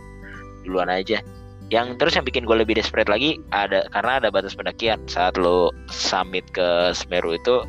duluan 0.66 0.90
aja. 0.90 1.22
Yang 1.70 1.96
terus 1.96 2.12
yang 2.18 2.26
bikin 2.28 2.44
gue 2.44 2.56
lebih 2.58 2.76
desperate 2.76 3.08
lagi 3.08 3.40
ada 3.54 3.86
karena 3.94 4.20
ada 4.20 4.28
batas 4.28 4.52
pendakian. 4.52 5.00
Saat 5.08 5.40
lo 5.40 5.72
summit 5.88 6.44
ke 6.52 6.92
Semeru 6.92 7.38
itu 7.38 7.64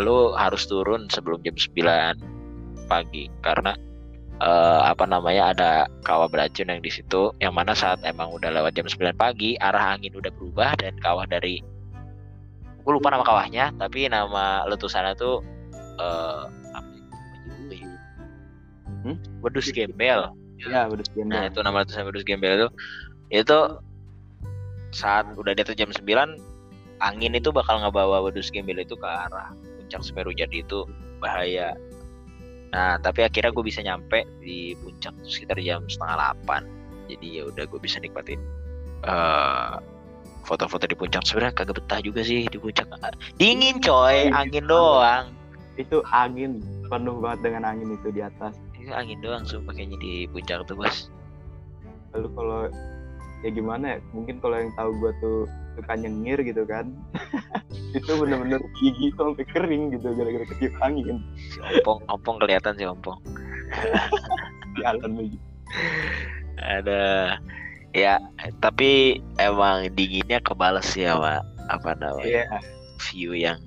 lo 0.00 0.34
harus 0.34 0.66
turun 0.66 1.06
sebelum 1.12 1.40
jam 1.46 1.54
9 1.54 2.90
pagi. 2.90 3.30
Karena 3.46 3.78
eh, 4.42 4.80
apa 4.82 5.06
namanya 5.06 5.54
ada 5.54 5.70
kawah 6.02 6.26
beracun 6.26 6.66
yang 6.66 6.82
di 6.82 6.90
situ 6.90 7.30
yang 7.38 7.54
mana 7.54 7.72
saat 7.78 8.02
emang 8.02 8.34
udah 8.34 8.50
lewat 8.50 8.74
jam 8.74 8.90
9 8.90 9.14
pagi 9.14 9.54
arah 9.62 9.94
angin 9.94 10.12
udah 10.18 10.34
berubah 10.34 10.74
dan 10.82 10.98
kawah 10.98 11.24
dari 11.30 11.62
gue 12.84 12.92
lupa 12.92 13.08
nama 13.08 13.24
kawahnya 13.24 13.72
tapi 13.80 14.06
nama 14.12 14.68
letusannya 14.68 15.16
tuh 15.16 15.40
eh 15.96 16.44
apa 16.76 17.72
ya? 17.72 17.88
Hmm? 19.04 19.16
Wedus 19.40 19.72
Gembel 19.72 20.28
ya 20.60 20.88
udah 20.88 21.04
sekian 21.04 21.28
Nah 21.32 21.48
itu 21.48 21.60
nama 21.64 21.82
letusan 21.82 22.04
Wedus 22.04 22.24
Gembel 22.28 22.60
itu 22.60 22.68
itu 23.32 23.58
saat 24.94 25.26
udah 25.34 25.56
di 25.56 25.60
atas 25.64 25.74
jam 25.74 25.90
9 25.90 26.04
angin 27.02 27.32
itu 27.34 27.50
bakal 27.50 27.80
ngebawa 27.82 28.22
Wedus 28.28 28.52
Gembel 28.52 28.80
itu 28.84 28.94
ke 28.94 29.08
arah 29.08 29.50
puncak 29.80 30.00
Semeru 30.04 30.32
jadi 30.32 30.62
itu 30.62 30.86
bahaya. 31.18 31.76
Nah 32.70 33.00
tapi 33.00 33.24
akhirnya 33.24 33.50
gue 33.52 33.64
bisa 33.64 33.80
nyampe 33.80 34.28
di 34.44 34.76
puncak 34.78 35.12
sekitar 35.24 35.58
jam 35.60 35.84
setengah 35.88 36.36
8 36.46 37.08
jadi 37.12 37.26
ya 37.28 37.42
udah 37.48 37.64
gue 37.68 37.80
bisa 37.80 38.00
nikmatin 38.00 38.40
eh, 39.04 39.74
foto-foto 40.44 40.84
di 40.86 40.96
puncak 40.96 41.24
sebenarnya 41.24 41.54
kagak 41.56 41.76
betah 41.82 42.00
juga 42.04 42.20
sih 42.22 42.46
di 42.46 42.58
puncak. 42.60 42.86
Dingin 43.40 43.80
coy. 43.80 44.30
Angin 44.30 44.64
doang. 44.68 45.32
Itu 45.74 46.06
angin 46.14 46.62
penuh 46.86 47.18
banget 47.18 47.50
dengan 47.50 47.74
angin 47.74 47.96
itu 47.98 48.14
di 48.14 48.22
atas. 48.22 48.54
Ini 48.78 48.94
angin 48.94 49.18
doang 49.24 49.42
sumpah 49.42 49.74
kayaknya 49.74 49.98
di 49.98 50.12
puncak 50.30 50.62
tuh 50.68 50.76
bos. 50.78 51.10
Lalu 52.14 52.28
kalau 52.36 52.60
ya 53.42 53.50
gimana 53.50 53.84
ya 53.96 53.98
mungkin 54.14 54.38
kalau 54.38 54.56
yang 54.56 54.72
tahu 54.78 54.90
gua 55.02 55.12
tuh 55.18 55.50
suka 55.74 55.92
nyengir 55.98 56.38
gitu 56.46 56.62
kan. 56.68 56.94
Itu 57.98 58.20
bener-bener 58.20 58.62
gigi 58.78 59.10
tuh 59.18 59.34
sampai 59.34 59.46
kering 59.50 59.96
gitu 59.98 60.14
gara-gara 60.14 60.46
ketiup 60.46 60.74
angin. 60.84 61.24
Si 61.34 61.58
ompong 61.58 62.04
ompong 62.06 62.36
kelihatan 62.38 62.78
si 62.78 62.86
ompong. 62.86 63.18
Jalan 64.78 65.12
lagi 65.18 65.38
ada 66.58 67.36
ya 67.94 68.18
tapi 68.58 69.22
emang 69.38 69.86
dinginnya 69.94 70.42
kebales 70.42 70.90
ya 70.98 71.14
sama 71.14 71.40
apa 71.70 71.94
namanya? 71.96 72.44
Iya. 72.50 72.58
View 73.10 73.32
yang 73.38 73.58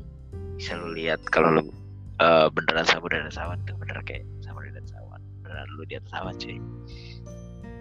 bisa 0.60 0.76
lu 0.76 0.94
lihat 0.94 1.24
kalau 1.32 1.62
lu 1.62 1.64
eh, 2.20 2.48
beneran 2.52 2.86
sama 2.86 3.08
dan 3.10 3.32
sawan 3.32 3.58
tuh 3.66 3.74
bener 3.80 3.98
kayak 4.04 4.28
sama 4.44 4.62
dan 4.68 4.86
sawan. 4.86 5.20
Beneran 5.42 5.68
lu 5.80 5.84
di 5.88 5.96
atas 5.96 6.12
awan 6.14 6.36
cuy. 6.36 6.60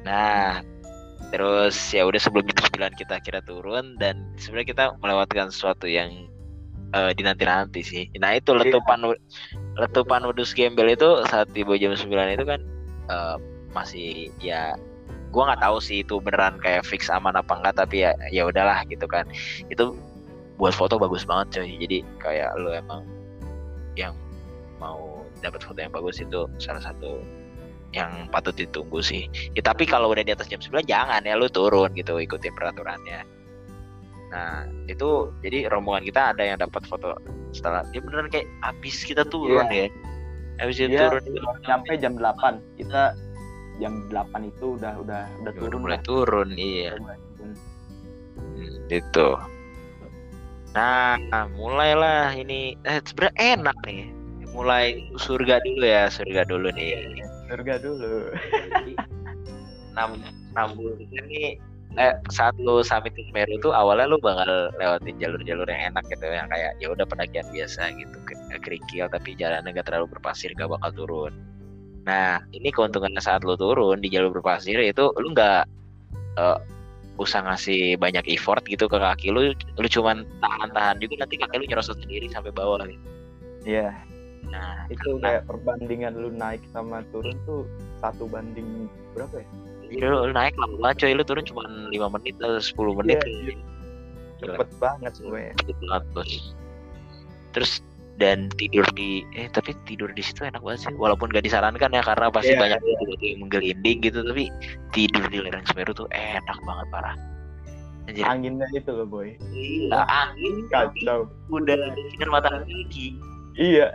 Nah 0.06 0.62
terus 1.34 1.74
ya 1.90 2.06
udah 2.06 2.22
sebelum 2.22 2.46
jam 2.46 2.94
9 2.94 3.02
kita 3.02 3.18
kira 3.18 3.42
turun 3.42 3.98
dan 3.98 4.30
sebenarnya 4.38 4.68
kita 4.70 4.84
melewatkan 5.02 5.50
sesuatu 5.50 5.90
yang 5.90 6.30
eh, 6.94 7.10
dinanti-nanti 7.18 7.82
sih. 7.82 8.04
Nah 8.22 8.38
itu 8.38 8.54
letupan 8.54 9.02
letupan 9.76 10.22
wedus 10.24 10.54
gembel 10.54 10.94
itu 10.94 11.26
saat 11.26 11.50
tiba 11.50 11.74
jam 11.74 11.92
9 11.92 12.06
itu 12.06 12.44
kan 12.46 12.60
eh, 13.10 13.36
masih 13.74 14.30
ya 14.38 14.78
gua 15.30 15.52
nggak 15.52 15.62
tahu 15.62 15.76
sih 15.82 16.02
itu 16.02 16.18
beneran 16.22 16.58
kayak 16.62 16.86
fix 16.86 17.08
aman 17.10 17.36
apa 17.36 17.52
enggak 17.56 17.74
tapi 17.76 18.06
ya 18.06 18.12
ya 18.30 18.46
udahlah 18.48 18.82
gitu 18.88 19.06
kan. 19.08 19.26
Itu 19.68 19.96
buat 20.56 20.72
foto 20.72 20.96
bagus 20.96 21.28
banget 21.28 21.60
coy. 21.60 21.70
Jadi 21.80 21.98
kayak 22.20 22.56
lu 22.56 22.72
emang 22.72 23.04
yang 23.96 24.12
mau 24.80 25.24
dapat 25.40 25.60
foto 25.64 25.78
yang 25.80 25.92
bagus 25.92 26.20
itu 26.20 26.48
salah 26.60 26.80
satu 26.80 27.20
yang 27.94 28.28
patut 28.32 28.52
ditunggu 28.56 29.00
sih. 29.00 29.28
Ya 29.56 29.62
tapi 29.64 29.88
kalau 29.88 30.12
udah 30.12 30.24
di 30.24 30.32
atas 30.32 30.48
jam 30.50 30.60
9 30.60 30.84
jangan 30.84 31.24
ya 31.24 31.36
lu 31.36 31.48
turun 31.48 31.92
gitu 31.96 32.20
ikutin 32.20 32.52
peraturannya. 32.52 33.24
Nah 34.32 34.66
itu 34.90 35.32
jadi 35.40 35.70
rombongan 35.70 36.04
kita 36.04 36.20
ada 36.34 36.42
yang 36.44 36.58
dapat 36.58 36.82
foto 36.84 37.16
setelah 37.54 37.86
dia 37.94 38.02
beneran 38.02 38.28
kayak 38.28 38.48
habis 38.60 39.00
kita 39.04 39.24
turun 39.28 39.64
ya. 39.70 39.88
Habis 40.56 40.76
itu 40.80 40.96
Iya, 40.96 41.12
turun 41.12 41.24
sampai 41.64 42.00
jam 42.00 42.16
8 42.16 42.80
kita 42.80 43.16
jam 43.80 44.08
8 44.08 44.50
itu 44.50 44.80
udah 44.80 44.94
udah 45.00 45.22
udah 45.44 45.52
udah 45.52 45.52
turun 45.56 45.80
mulai 45.84 45.98
lah. 45.98 46.04
turun 46.04 46.48
iya 46.56 46.90
Udah 46.96 47.02
mulai 47.04 47.18
turun. 47.36 47.54
Hmm, 48.36 48.74
gitu. 48.88 49.28
Nah, 50.76 51.16
mulailah 51.56 52.36
ini 52.36 52.76
eh 52.84 53.00
sebenarnya 53.04 53.60
enak 53.60 53.76
nih. 53.88 54.12
Mulai 54.52 54.84
surga 55.20 55.60
dulu 55.64 55.84
ya, 55.84 56.08
surga 56.08 56.42
dulu 56.48 56.68
nih. 56.72 57.20
surga 57.46 57.78
dulu 57.78 58.34
Enam 59.94 60.18
enam 60.52 60.68
bulan 60.74 60.98
ini 61.24 61.56
eh 61.96 62.12
saat 62.28 62.52
lu 62.60 62.84
summit 62.84 63.16
ke 63.16 63.22
Semeru 63.30 63.56
tuh 63.62 63.72
awalnya 63.72 64.10
lu 64.10 64.20
bakal 64.20 64.68
lewatin 64.76 65.16
jalur-jalur 65.16 65.64
yang 65.64 65.94
enak 65.94 66.04
gitu 66.12 66.28
yang 66.28 66.44
kayak 66.52 66.76
ya 66.76 66.92
udah 66.92 67.06
pendakian 67.08 67.48
biasa 67.48 67.88
gitu 67.96 68.18
ke 68.28 68.34
ke 68.52 68.56
kerikil 68.60 69.08
tapi 69.08 69.32
jalannya 69.32 69.72
gak 69.72 69.88
terlalu 69.88 70.12
berpasir 70.12 70.52
gak 70.58 70.68
bakal 70.68 70.90
turun. 70.92 71.32
Nah 72.06 72.38
ini 72.54 72.70
keuntungannya 72.70 73.18
saat 73.18 73.42
lu 73.42 73.58
turun 73.58 73.98
di 73.98 74.08
jalur 74.08 74.30
berpasir 74.30 74.78
itu 74.78 75.10
lu 75.18 75.34
nggak 75.34 75.66
eh, 76.38 76.58
usah 77.18 77.40
ngasih 77.48 77.96
banyak 77.98 78.22
effort 78.30 78.62
gitu 78.68 78.86
ke 78.86 78.96
kaki 79.00 79.32
lu 79.32 79.50
lu 79.52 79.88
cuman 79.88 80.22
tahan-tahan 80.38 81.00
juga 81.02 81.24
nanti 81.24 81.34
kaki 81.40 81.58
lu 81.58 81.64
nyerosot 81.66 81.96
sendiri 81.98 82.28
sampai 82.30 82.52
bawah 82.52 82.84
gitu. 82.86 83.02
iya 83.66 83.90
Nah 84.46 84.86
itu 84.86 85.18
Nah. 85.18 85.34
kayak 85.34 85.42
perbandingan 85.50 86.14
lu 86.14 86.30
naik 86.30 86.62
sama 86.70 87.02
turun 87.10 87.34
tuh 87.48 87.66
satu 87.98 88.30
banding 88.30 88.86
berapa 89.16 89.42
ya 89.42 89.46
jadi 89.90 90.06
lu, 90.06 90.30
lu 90.30 90.32
naik 90.36 90.54
lama 90.60 90.76
banget 90.78 90.96
coy 91.02 91.12
lu 91.16 91.24
turun 91.26 91.44
cuma 91.48 91.62
5 91.66 92.14
menit 92.14 92.34
atau 92.38 92.60
10 92.62 92.98
menit 93.02 93.18
Iya, 93.26 93.56
Gila. 94.36 94.54
cepet 94.54 94.68
banget 94.78 95.12
semuanya 95.16 95.52
Cepet 95.58 95.76
banget 95.82 96.04
terus 97.56 97.72
dan 98.16 98.48
tidur 98.56 98.84
di 98.96 99.20
eh 99.36 99.48
tapi 99.52 99.76
tidur 99.84 100.08
di 100.16 100.24
situ 100.24 100.48
enak 100.48 100.64
banget 100.64 100.88
sih 100.88 100.94
walaupun 100.96 101.28
gak 101.28 101.44
disarankan 101.44 101.92
ya 101.92 102.00
karena 102.00 102.32
pasti 102.32 102.56
Iya, 102.56 102.60
banyak 102.64 102.80
yang 103.20 103.38
menggelinding 103.44 103.98
gitu 104.00 104.24
tapi 104.24 104.48
tidur 104.96 105.24
di 105.28 105.38
lereng 105.44 105.64
Semeru 105.68 105.92
tuh 105.92 106.08
enak 106.12 106.58
banget 106.64 106.86
parah 106.88 107.16
Anjir, 108.06 108.22
anginnya 108.22 108.66
itu 108.70 108.90
loh 108.94 109.04
boy 109.04 109.34
gila 109.52 110.00
angin 110.08 110.54
kacau 110.72 111.26
udah 111.50 111.76
sinar 112.14 112.28
matahari 112.32 112.72
lagi 112.72 113.08
iya 113.58 113.92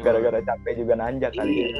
gara-gara 0.00 0.40
capek 0.42 0.80
juga 0.80 0.96
nanjak 0.96 1.32
kali 1.36 1.70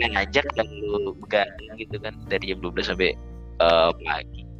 Iya, 0.00 0.28
ya 0.28 0.44
dan 0.56 0.68
lu 0.68 1.16
begadang 1.18 1.72
gitu 1.80 1.96
kan 2.00 2.14
dari 2.28 2.52
jam 2.52 2.60
12 2.60 2.84
sampai 2.84 3.16
eh, 3.60 3.90
pagi. 4.04 4.51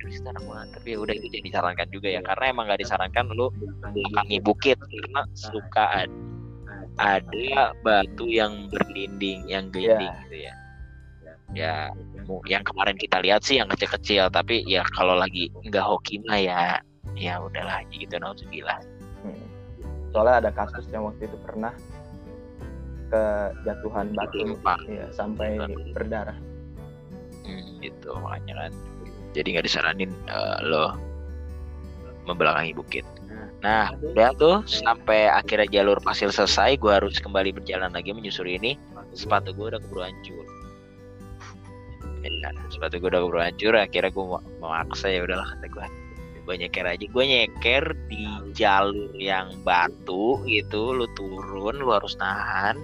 Tidur 0.00 0.16
situ 0.16 0.26
enak 0.32 0.44
banget. 0.48 0.68
Tapi 0.80 0.88
ya 0.88 0.98
udah 1.04 1.14
itu 1.14 1.26
jadi 1.28 1.44
disarankan 1.44 1.88
juga 1.92 2.08
ya. 2.08 2.20
Karena 2.24 2.44
emang 2.48 2.64
gak 2.72 2.80
disarankan 2.80 3.24
lu 3.36 3.52
belakangi 3.92 4.38
bukit. 4.40 4.80
Karena 4.80 5.22
suka 5.36 5.84
ada, 5.92 6.16
ada 6.96 7.76
batu 7.84 8.24
yang 8.24 8.72
bergelinding, 8.72 9.44
yang 9.44 9.68
gelinding 9.68 10.08
gitu 10.24 10.36
ya. 10.48 10.54
Ya, 11.50 11.90
yang 12.46 12.62
kemarin 12.62 12.94
kita 12.94 13.18
lihat 13.26 13.42
sih 13.42 13.58
yang 13.58 13.66
kecil-kecil, 13.66 14.30
tapi 14.30 14.62
ya 14.70 14.86
kalau 14.94 15.18
lagi 15.18 15.50
nggak 15.66 15.82
hoki 15.82 16.22
mah 16.22 16.38
ya, 16.38 16.78
ya 17.18 17.42
udahlah 17.42 17.82
gitu, 17.90 18.14
nauzubillah. 18.22 18.78
Hmm. 19.26 19.44
soalnya 20.14 20.46
ada 20.46 20.50
kasus 20.54 20.86
yang 20.94 21.10
waktu 21.10 21.26
itu 21.26 21.34
pernah 21.42 21.74
kejatuhan 23.10 24.14
batu. 24.14 24.46
ya, 24.86 25.10
sampai 25.10 25.58
berdarah. 25.90 26.38
Hmm, 27.42 27.82
gitu 27.82 28.14
makanya 28.22 28.54
kan 28.54 28.72
jadi 29.34 29.58
nggak 29.58 29.66
disaranin 29.66 30.10
eh, 30.26 30.58
lo 30.66 30.94
membelakangi 32.28 32.72
bukit. 32.76 33.06
Nah. 33.60 33.92
Udah 34.00 34.32
tuh 34.40 34.56
sampai 34.64 35.28
akhirnya 35.28 35.68
jalur 35.68 36.00
pasir 36.00 36.32
selesai 36.32 36.80
gue 36.80 36.92
harus 36.92 37.20
kembali 37.20 37.52
berjalan 37.52 37.92
lagi 37.92 38.12
menyusuri 38.16 38.56
ini. 38.56 38.76
Sepatu 39.12 39.52
gue 39.52 39.76
udah 39.76 39.80
keburu 39.80 40.00
hancur. 40.04 40.46
Ya, 42.20 42.52
sepatu 42.72 43.00
gue 43.00 43.08
udah 43.12 43.20
keburu 43.24 43.40
hancur 43.40 43.72
akhirnya 43.76 44.12
gue 44.12 44.24
memaksa 44.60 45.08
ya 45.08 45.24
udahlah 45.24 45.48
kata 45.56 45.66
gue 45.72 45.86
gue 46.40 46.54
nyeker 46.66 46.82
aja 46.88 47.04
gue 47.04 47.24
nyeker 47.24 47.84
di 48.10 48.24
jalur 48.56 49.12
yang 49.14 49.52
batu 49.60 50.40
gitu 50.48 50.96
lu 50.96 51.06
turun 51.12 51.76
lu 51.80 51.92
harus 51.92 52.16
nahan. 52.16 52.80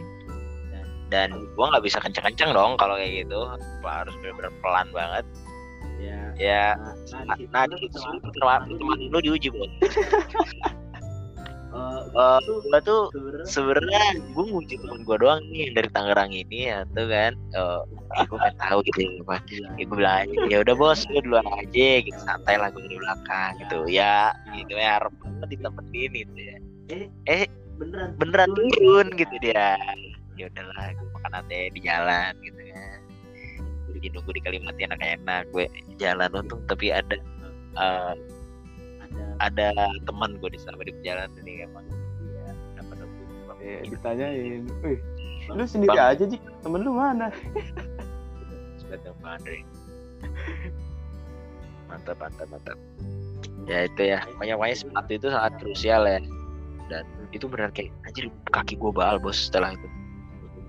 Dan 1.06 1.32
gue 1.54 1.64
nggak 1.64 1.84
bisa 1.86 2.02
kenceng-kenceng 2.02 2.52
dong 2.52 2.76
kalau 2.76 2.98
kayak 3.00 3.24
gitu. 3.24 3.48
Harus 3.80 4.12
bener-bener 4.20 4.52
pelan 4.60 4.90
banget 4.92 5.24
ya 6.36 6.76
nah, 7.24 7.36
nah 7.52 7.64
di 7.68 7.76
situ 7.80 7.96
teman 7.96 8.68
teman 8.76 8.98
lu 9.10 9.18
diuji 9.20 9.48
buat 9.48 9.70
Eh, 12.16 12.38
gue 12.72 12.80
tuh 12.80 13.12
sebenarnya 13.44 14.16
gue 14.32 14.44
nguji 14.48 14.80
temen 14.80 15.04
gue 15.04 15.16
doang 15.20 15.40
nih 15.52 15.68
dari 15.76 15.88
Tangerang 15.92 16.32
ini 16.32 16.72
ya 16.72 16.88
tuh 16.96 17.06
kan. 17.12 17.36
Eh 17.52 17.80
gue 18.24 18.38
pengen 18.40 18.56
tahu 18.56 18.78
gitu 18.88 19.00
ya 19.04 19.12
apa 19.20 19.36
ya, 19.52 19.84
gue 19.84 19.96
bilang 19.96 20.16
aja 20.24 20.36
ya 20.48 20.56
udah 20.64 20.74
bos 20.80 21.04
lu 21.12 21.20
duluan 21.20 21.44
aja 21.60 21.88
gitu. 22.00 22.18
Santai 22.24 22.56
lah 22.56 22.72
gue 22.72 22.80
di 22.88 22.96
belakang 22.96 23.52
gitu. 23.60 23.78
Ya 23.92 24.32
gitu 24.56 24.72
ya 24.72 24.88
harap 24.96 25.12
banget 25.20 25.48
ditemenin 25.60 26.10
gitu 26.24 26.36
ya. 26.40 26.56
Eh 27.28 27.44
beneran 27.76 28.16
beneran 28.16 28.50
turun. 28.56 29.06
gitu 29.12 29.34
dia. 29.44 29.76
Ya 30.40 30.48
udahlah 30.48 30.96
gue 30.96 31.08
makan 31.20 31.32
ate 31.44 31.60
di 31.76 31.80
jalan 31.84 32.32
gitu. 32.40 32.56
gue 32.56 32.65
lagi 34.06 34.14
nunggu 34.14 34.30
di 34.38 34.42
Kalimantan 34.46 34.78
enak-enak 34.94 35.42
gue 35.50 35.66
jalan 35.98 36.30
untung 36.30 36.62
tapi 36.70 36.94
ada 36.94 37.18
eh, 37.74 38.14
ada 39.42 39.66
ada 39.74 39.90
teman 40.06 40.38
gue 40.38 40.54
di 40.54 40.60
sana 40.62 40.78
di 40.78 40.94
perjalanan 40.94 41.34
ini 41.42 41.66
emang 41.66 41.86
dia 42.22 42.54
dapat 42.78 42.96
ya, 43.58 43.78
ditanyain 43.90 44.62
wih 44.86 44.98
lu 45.50 45.66
sendiri 45.66 45.90
Bang. 45.90 46.14
aja 46.14 46.24
sih 46.30 46.40
temen 46.62 46.86
lu 46.86 46.94
mana 46.94 47.34
Datang 48.86 49.18
Bang 49.18 49.42
Andre. 49.42 49.66
Mantap, 51.90 52.22
mantap, 52.22 52.46
mantap. 52.54 52.78
Ya 53.66 53.90
itu 53.90 54.14
ya, 54.14 54.22
pokoknya 54.22 54.54
pokoknya 54.54 54.78
sepatu 54.78 55.10
itu 55.18 55.26
sangat 55.26 55.52
krusial 55.58 56.02
ya. 56.06 56.22
Dan 56.86 57.02
itu 57.34 57.50
benar 57.50 57.74
kayak 57.74 57.90
anjir 58.06 58.30
kaki 58.54 58.78
gue 58.78 58.92
baal 58.94 59.18
bos 59.18 59.50
setelah 59.50 59.74
itu. 59.74 59.90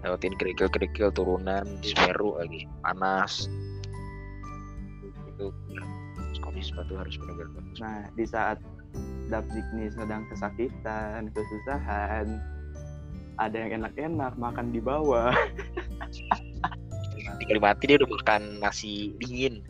Lewatin 0.06 0.34
kerikil-kerikil 0.38 1.10
turunan 1.14 1.66
di 1.82 1.94
Semeru 1.94 2.38
lagi 2.38 2.70
panas. 2.86 3.50
Itu 5.34 5.50
kondisi 6.42 6.70
sepatu 6.70 6.98
harus 6.98 7.18
benar-benar 7.18 7.50
bagus. 7.58 7.78
nah 7.82 8.02
di 8.14 8.26
saat 8.26 8.58
Dapzik 9.28 9.68
nih 9.76 9.92
sedang 9.92 10.24
kesakitan 10.32 11.30
kesusahan 11.36 12.40
ada 13.38 13.56
yang 13.60 13.84
enak-enak 13.84 14.34
makan 14.40 14.72
di 14.72 14.80
bawah 14.82 15.36
Di 17.38 17.44
Kalimantan 17.46 17.86
dia 17.86 17.98
udah 18.02 18.10
makan 18.10 18.42
nasi 18.64 19.14
dingin. 19.22 19.62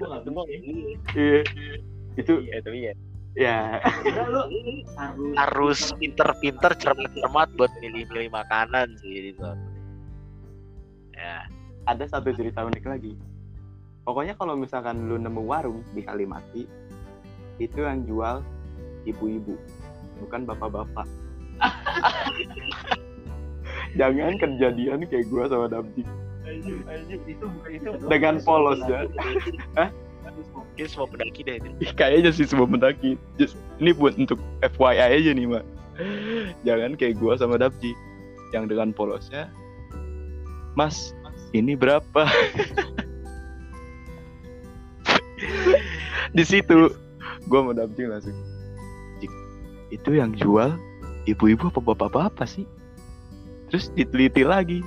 Gua 0.00 0.06
nggak 0.10 0.22
gemuk 0.26 0.46
ya. 0.48 0.58
Iya. 0.58 1.40
itu 2.18 2.32
Iya 2.42 2.54
itu 2.58 2.70
iya. 2.72 2.92
Ya 3.32 3.80
harus 3.80 4.44
Harus 5.36 5.80
pinter-pinter 5.96 6.76
cermat-cermat 6.76 7.48
buat 7.56 7.72
milih-milih 7.80 8.28
makanan 8.28 8.92
sih 9.00 9.32
itu. 9.32 9.48
Ya. 11.16 11.46
ada 11.86 12.04
satu 12.06 12.34
cerita 12.34 12.66
unik 12.66 12.84
lagi 12.84 13.14
pokoknya 14.02 14.34
kalau 14.34 14.58
misalkan 14.58 15.06
lu 15.06 15.16
nemu 15.16 15.42
warung 15.46 15.80
di 15.94 16.02
Kalimati 16.02 16.66
itu 17.62 17.78
yang 17.78 18.02
jual 18.04 18.42
ibu-ibu 19.06 19.54
bukan 20.18 20.46
bapak-bapak 20.46 21.06
jangan 23.98 24.34
kejadian 24.38 25.06
kayak 25.06 25.26
gua 25.30 25.46
sama 25.46 25.66
anjir, 26.42 27.18
itu 27.26 27.44
bukan 27.46 27.70
itu. 27.70 27.88
Dengan 28.08 28.34
polos, 28.42 28.80
ya. 28.86 29.06
Ini 30.76 30.88
semua 30.88 31.06
pendaki 31.06 31.44
deh. 31.44 31.60
Ih, 31.84 31.92
kayaknya 31.92 32.32
sih 32.32 32.48
semua 32.48 32.64
mendaki 32.64 33.20
Just, 33.36 33.60
ini 33.76 33.92
buat 33.92 34.16
untuk 34.16 34.40
FYI 34.64 35.20
aja 35.20 35.30
nih 35.36 35.46
mak 35.46 35.64
jangan 36.64 36.96
kayak 36.96 37.20
gua 37.20 37.36
sama 37.36 37.60
Damji 37.60 37.92
yang 38.56 38.64
dengan 38.64 38.96
polosnya 38.96 39.52
Mas 40.72 41.12
ini 41.52 41.76
berapa? 41.76 42.24
Di 46.36 46.44
situ 46.48 46.88
gua 47.44 47.60
mau 47.60 47.76
Damji 47.76 48.08
langsung 48.08 48.32
"Jik, 49.20 49.28
itu 49.92 50.10
yang 50.16 50.32
jual 50.32 50.72
ibu-ibu 51.28 51.68
apa 51.68 51.80
bapak-bapak 51.92 52.48
sih? 52.48 52.64
Terus 53.68 53.92
diteliti 53.92 54.48
lagi 54.48 54.80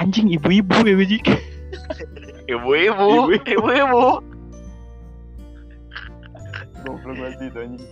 anjing 0.00 0.32
ibu-ibu 0.32 0.88
ya 0.88 0.96
Jik. 1.04 1.28
Ibu-ibu, 2.46 3.34
ibu-ibu. 3.42 4.35
Goblok 6.86 7.16
banget 7.18 7.50
itu 7.50 7.58
anjing 7.58 7.84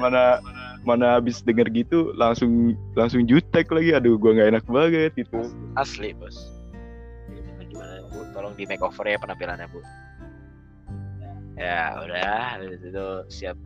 mana 0.00 0.40
mana 0.82 1.20
habis 1.20 1.44
denger 1.44 1.68
gitu 1.70 2.10
langsung 2.16 2.74
langsung 2.96 3.28
jutek 3.28 3.70
lagi 3.70 3.94
aduh 3.94 4.16
gua 4.16 4.34
nggak 4.34 4.50
enak 4.56 4.64
banget 4.66 5.12
gitu 5.14 5.46
Asli 5.76 6.12
bos. 6.16 6.36
Gimana 7.70 8.04
bu? 8.12 8.24
Tolong 8.34 8.52
di 8.58 8.64
makeover 8.68 9.06
ya 9.08 9.16
penampilannya 9.20 9.66
bu. 9.72 9.80
Ya 11.56 11.96
udah, 12.00 12.58
itu 12.60 13.06
siap 13.30 13.56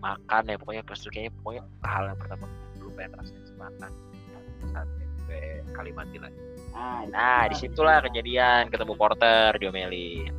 makan 0.00 0.42
ya 0.48 0.56
pokoknya 0.56 0.82
pas 0.86 0.96
itu 0.96 1.10
kayaknya 1.12 1.32
pokoknya 1.42 1.62
hal 1.84 2.04
yang 2.10 2.18
pertama 2.18 2.46
lu 2.80 2.90
pengen 2.96 3.12
rasain 3.20 3.44
makan 3.60 3.90
saat 4.72 4.88
sampai 5.32 5.64
Kalimati 5.72 6.18
lagi. 6.20 6.40
Ah, 6.76 7.04
Nah 7.08 7.48
di 7.48 7.56
situlah 7.56 8.04
kejadian 8.04 8.68
ketemu 8.68 8.92
porter 8.96 9.56
diomelin. 9.56 10.32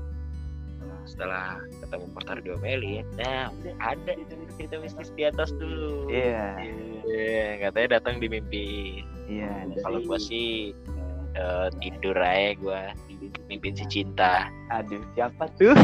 Setelah 1.09 1.57
ketemu 1.93 2.09
porter 2.17 2.37
diomelin, 2.41 3.05
nah 3.13 3.53
ada 3.77 4.17
cerita 4.57 4.81
mistis 4.81 5.13
di 5.13 5.29
atas 5.29 5.53
tuh. 5.61 6.09
iya 6.09 6.57
Iya, 7.05 7.69
katanya 7.69 8.01
datang 8.01 8.17
di 8.17 8.25
mimpi. 8.33 9.05
iya 9.29 9.69
Kalau 9.85 10.01
gua 10.01 10.17
sih 10.17 10.73
eh, 11.37 11.67
tidur 11.77 12.17
aja 12.17 12.57
gua 12.57 12.81
mimpi 13.45 13.77
si 13.77 13.85
cinta. 13.85 14.49
aduh 14.73 15.05
siapa 15.13 15.45
tuh 15.53 15.77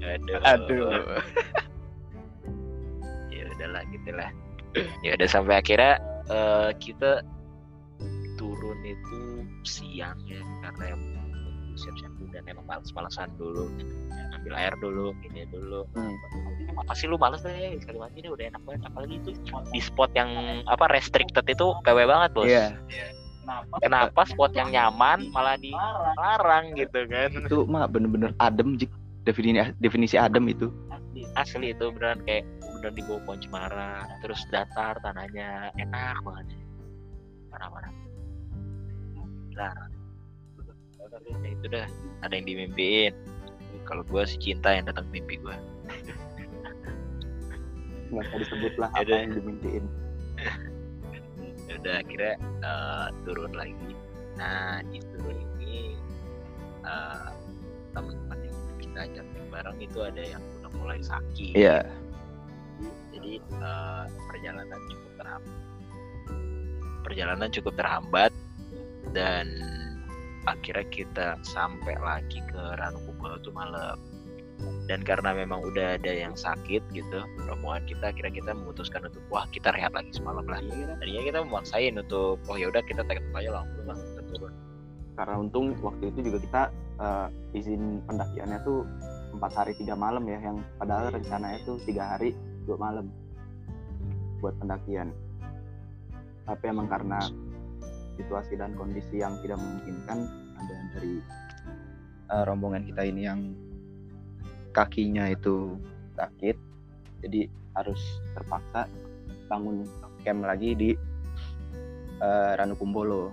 Aduh. 0.00 0.40
aduh 0.40 0.88
Ya 3.28 3.44
udahlah 3.52 3.84
gitulah. 3.92 4.30
Ya 5.04 5.20
udah 5.20 5.28
sampai 5.28 5.60
akhirnya 5.60 6.00
eh, 6.32 6.70
kita 6.80 7.20
turun 8.40 8.80
itu 8.88 9.44
siang 9.68 10.16
ya 10.24 10.40
karena 10.64 10.96
yang 10.96 11.02
siap-siap 11.76 12.12
dulu 12.18 12.28
dan 12.34 12.44
emang 12.48 12.66
males-malesan 12.66 13.28
dulu. 13.36 13.66
Ambil 14.34 14.52
air 14.56 14.74
dulu 14.78 15.12
ini 15.26 15.46
dulu. 15.50 15.86
Hmm. 15.94 16.16
apa 16.78 16.94
sih 16.94 17.10
lu 17.10 17.18
males 17.20 17.42
deh 17.42 17.76
sekali 17.82 17.98
mati 17.98 18.22
deh 18.24 18.30
udah 18.32 18.46
enak 18.54 18.62
banget. 18.64 18.82
Apalagi 18.88 19.14
itu 19.20 19.30
di 19.74 19.80
spot 19.82 20.10
yang 20.16 20.30
apa 20.70 20.88
restricted 20.90 21.44
itu 21.44 21.76
PW 21.84 21.98
banget 22.08 22.30
bos. 22.32 22.48
Iya. 22.48 22.78
Kenapa? 23.40 23.74
kenapa 23.82 24.22
spot 24.30 24.52
yang 24.54 24.70
nyaman 24.70 25.28
malah 25.34 25.58
dilarang 25.58 26.78
gitu 26.78 27.04
kan? 27.10 27.30
Itu 27.34 27.66
mah 27.66 27.90
bener-bener 27.90 28.30
adem 28.38 28.78
jik. 28.78 28.90
Definisi 29.26 29.60
definisi 29.82 30.16
adem 30.16 30.48
itu. 30.48 30.72
Asli. 31.36 31.76
itu 31.76 31.92
beneran 31.92 32.24
kayak 32.24 32.48
beneran 32.80 32.94
di 32.96 33.02
bawah 33.04 33.20
pohon 33.28 33.38
cemara. 33.44 34.08
Terus 34.24 34.40
datar 34.48 34.96
tanahnya 35.04 35.74
enak 35.76 36.16
banget. 36.24 36.46
Mana-mana 37.52 37.90
larang 39.60 39.99
ya 41.18 41.48
itu 41.50 41.66
dah. 41.66 41.86
Ada 42.22 42.32
yang 42.38 42.46
dimimpiin 42.46 43.12
kalau 43.88 44.06
gua 44.06 44.22
sih 44.22 44.38
cinta 44.38 44.70
yang 44.70 44.86
datang 44.86 45.06
mimpi 45.10 45.40
gua. 45.42 45.58
Nggak 48.10 48.22
usah 48.26 48.38
disebut 48.42 48.74
lah 48.78 48.90
apa 48.98 49.10
yang 49.10 49.32
dimimpiin. 49.34 49.84
Ya 51.66 51.72
udah 51.78 51.94
akhirnya 52.02 52.34
eh, 52.40 53.06
turun 53.26 53.52
lagi. 53.54 53.92
Nah 54.38 54.82
di 54.86 54.98
turun 55.14 55.36
ini 55.58 55.98
eh, 56.86 57.28
teman-teman 57.90 58.38
yang 58.46 58.58
kita 58.78 58.98
ajak 59.10 59.26
bareng 59.50 59.78
itu 59.82 59.98
ada 59.98 60.22
yang 60.22 60.42
udah 60.62 60.70
mulai 60.78 61.00
sakit. 61.02 61.54
Iya. 61.58 61.82
Jadi 63.10 63.42
eh, 63.42 64.04
perjalanan 64.30 64.78
cukup 64.86 65.12
terhambat 65.18 65.58
perjalanan 67.10 67.48
cukup 67.50 67.74
terhambat 67.74 68.32
dan 69.16 69.50
akhirnya 70.48 70.86
kita 70.88 71.26
sampai 71.44 71.96
lagi 72.00 72.40
ke 72.48 72.60
Ranukumbolo 72.78 73.36
tuh 73.44 73.52
malam. 73.52 73.98
Dan 74.84 75.00
karena 75.00 75.32
memang 75.32 75.64
udah 75.64 75.96
ada 75.96 76.12
yang 76.12 76.36
sakit 76.36 76.84
gitu 76.92 77.24
rombongan 77.48 77.80
kita 77.88 78.12
akhirnya 78.12 78.44
kita 78.44 78.50
memutuskan 78.52 79.08
untuk 79.08 79.22
wah 79.32 79.48
kita 79.48 79.72
rehat 79.72 79.96
lagi 79.96 80.12
semalam 80.12 80.44
lah. 80.44 80.60
Tadinya 81.00 81.22
kita 81.24 81.38
memaksain 81.48 81.96
untuk 81.96 82.36
oh 82.44 82.56
ya 82.60 82.68
udah 82.68 82.84
kita 82.84 83.00
tektok 83.08 83.32
aja 83.40 83.50
langsung 83.56 83.86
lah 83.88 83.96
kita 83.96 84.22
turun. 84.28 84.52
Karena 85.16 85.34
untung 85.40 85.66
waktu 85.80 86.12
itu 86.12 86.18
juga 86.28 86.38
kita 86.44 86.62
eh, 87.00 87.28
izin 87.56 88.04
pendakiannya 88.04 88.58
tuh 88.60 88.84
empat 89.32 89.52
hari 89.56 89.72
tiga 89.80 89.96
malam 89.96 90.26
ya 90.28 90.38
yang 90.42 90.60
padahal 90.76 91.08
rencananya 91.08 91.58
tuh 91.64 91.80
tiga 91.86 92.16
hari 92.16 92.36
dua 92.68 92.76
malam 92.76 93.08
buat 94.44 94.52
pendakian. 94.60 95.08
Tapi 96.44 96.64
emang 96.68 96.90
karena 96.90 97.20
situasi 98.20 98.54
dan 98.54 98.72
kondisi 98.74 99.18
yang 99.18 99.34
tidak 99.40 99.56
memungkinkan 99.56 100.18
ada 100.56 100.74
dari 100.92 101.14
eh, 102.28 102.42
rombongan 102.44 102.84
kita 102.84 103.02
ini 103.02 103.22
yang 103.24 103.40
kakinya 104.70 105.26
itu 105.26 105.74
sakit 106.14 106.56
jadi 107.20 107.48
harus 107.74 108.00
terpaksa 108.32 108.86
bangun 109.46 109.82
camp 110.20 110.44
lagi 110.44 110.72
di 110.72 110.90
eh, 112.20 112.52
Ranukumbolo 112.54 113.32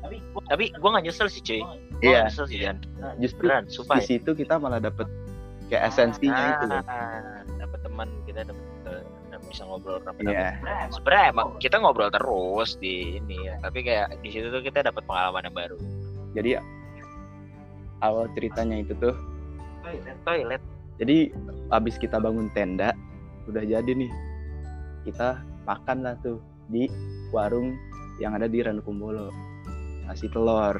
Tapi 0.00 0.16
gua 0.32 0.42
tapi 0.48 0.64
gua 0.80 0.88
nggak 0.96 1.04
nyesel 1.06 1.28
sih 1.28 1.42
cuy 1.42 1.60
Iya. 2.00 2.24
nggak 2.24 2.28
nyesel 2.32 2.46
sih 2.48 2.58
dan 2.58 2.76
justru 3.20 3.44
beneran 3.44 3.64
sumpah 3.68 4.00
di 4.00 4.02
ya. 4.02 4.08
situ 4.16 4.30
kita 4.32 4.54
malah 4.56 4.80
dapet 4.80 5.04
kayak 5.68 5.92
esensinya 5.92 6.44
itu 6.56 6.64
loh 6.66 6.82
Ah, 6.88 7.44
dapat 7.60 7.78
teman 7.84 8.08
kita 8.24 8.40
dapat 8.42 8.64
bisa 9.50 9.66
ngobrol 9.66 9.98
rapat 10.00 10.22
Iya. 10.22 10.48
sebenarnya 10.94 11.24
emang 11.34 11.48
kita 11.58 11.76
ngobrol 11.82 12.08
terus 12.08 12.78
di 12.78 13.18
ini 13.18 13.36
ya 13.50 13.58
tapi 13.58 13.82
kayak 13.82 14.14
di 14.22 14.30
situ 14.30 14.46
tuh 14.48 14.62
kita 14.62 14.86
dapat 14.86 15.02
pengalaman 15.04 15.50
yang 15.50 15.56
baru. 15.58 15.78
Jadi 16.32 16.50
awal 18.00 18.30
ceritanya 18.38 18.80
itu 18.80 18.94
tuh 18.96 19.12
toilet 19.84 20.16
toilet. 20.24 20.62
jadi 21.02 21.32
abis 21.74 21.96
kita 21.98 22.16
bangun 22.22 22.48
tenda 22.56 22.94
udah 23.48 23.64
jadi 23.64 23.90
nih 23.92 24.12
kita 25.08 25.40
makan 25.66 26.04
lah 26.04 26.14
tuh 26.22 26.38
di 26.70 26.86
warung 27.34 27.74
yang 28.20 28.36
ada 28.36 28.46
di 28.46 28.60
Ranukumbolo 28.60 29.32
nasi 30.06 30.28
telur. 30.28 30.76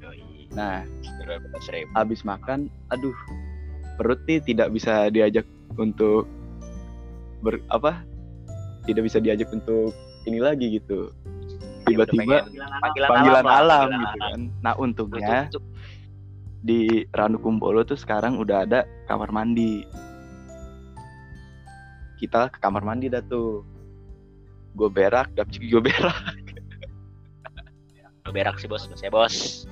Yoi. 0.00 0.46
nah 0.54 0.84
berapa 1.24 1.44
seribu? 1.64 1.90
abis 1.96 2.22
makan 2.22 2.68
aduh 2.92 3.16
perut 3.98 4.20
nih 4.30 4.38
tidak 4.44 4.70
bisa 4.70 5.10
diajak 5.10 5.44
untuk 5.74 6.24
ber 7.40 7.62
apa 7.68 8.02
tidak 8.84 9.06
bisa 9.06 9.18
diajak 9.18 9.48
untuk 9.50 9.92
ini 10.24 10.38
lagi 10.38 10.78
gitu 10.78 11.12
Ya, 11.88 11.96
udah 11.96 12.04
tiba-tiba 12.04 12.36
pengen 12.36 12.44
panggilan 12.44 12.68
panggilan, 12.84 13.08
panggilan 13.08 13.44
lah, 13.44 13.56
alam 13.56 13.80
panggilan 13.80 14.00
gitu 14.04 14.18
alam. 14.20 14.28
kan 14.28 14.40
nah 14.60 14.74
untungnya 14.76 15.38
Untuk- 15.48 15.64
untuk- 15.64 15.76
di 16.58 16.80
Ranukumbolo 17.14 17.80
tuh 17.80 17.94
sekarang 17.94 18.34
udah 18.36 18.66
ada 18.66 18.82
kamar 19.06 19.30
mandi. 19.30 19.86
Kita 22.18 22.50
ke 22.50 22.58
kamar 22.58 22.82
mandi 22.82 23.06
dah 23.06 23.22
tuh. 23.22 23.62
Gue 24.74 24.90
berak, 24.90 25.30
Dapci 25.32 25.62
gue 25.70 25.78
berak. 25.78 26.18
Lu 28.26 28.34
berak 28.34 28.58
sih 28.58 28.66
bos, 28.66 28.90
saya 28.90 29.08
bos. 29.08 29.64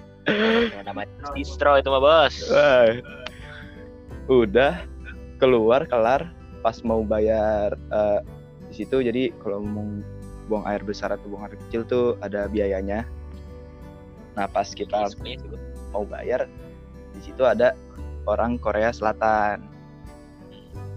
Namanya 0.87 1.11
distro 1.35 1.75
itu 1.75 1.91
mah 1.91 2.01
bos. 2.01 2.35
Wah. 2.49 2.87
Udah 4.31 4.87
keluar 5.37 5.85
kelar 5.85 6.31
pas 6.67 6.83
mau 6.83 7.07
bayar 7.07 7.79
eh, 7.79 8.21
di 8.67 8.83
situ 8.83 8.99
jadi 8.99 9.31
kalau 9.39 9.63
mau 9.63 9.87
buang 10.51 10.67
air 10.67 10.83
besar 10.83 11.15
atau 11.15 11.31
buang 11.31 11.47
air 11.47 11.55
kecil 11.67 11.87
tuh 11.87 12.19
ada 12.19 12.51
biayanya. 12.51 13.07
Nah 14.35 14.51
pas 14.51 14.67
kita 14.67 15.07
Bos. 15.07 15.15
mau 15.95 16.03
bayar 16.03 16.51
di 17.15 17.21
situ 17.23 17.47
ada 17.47 17.79
orang 18.27 18.59
Korea 18.59 18.91
Selatan 18.91 19.63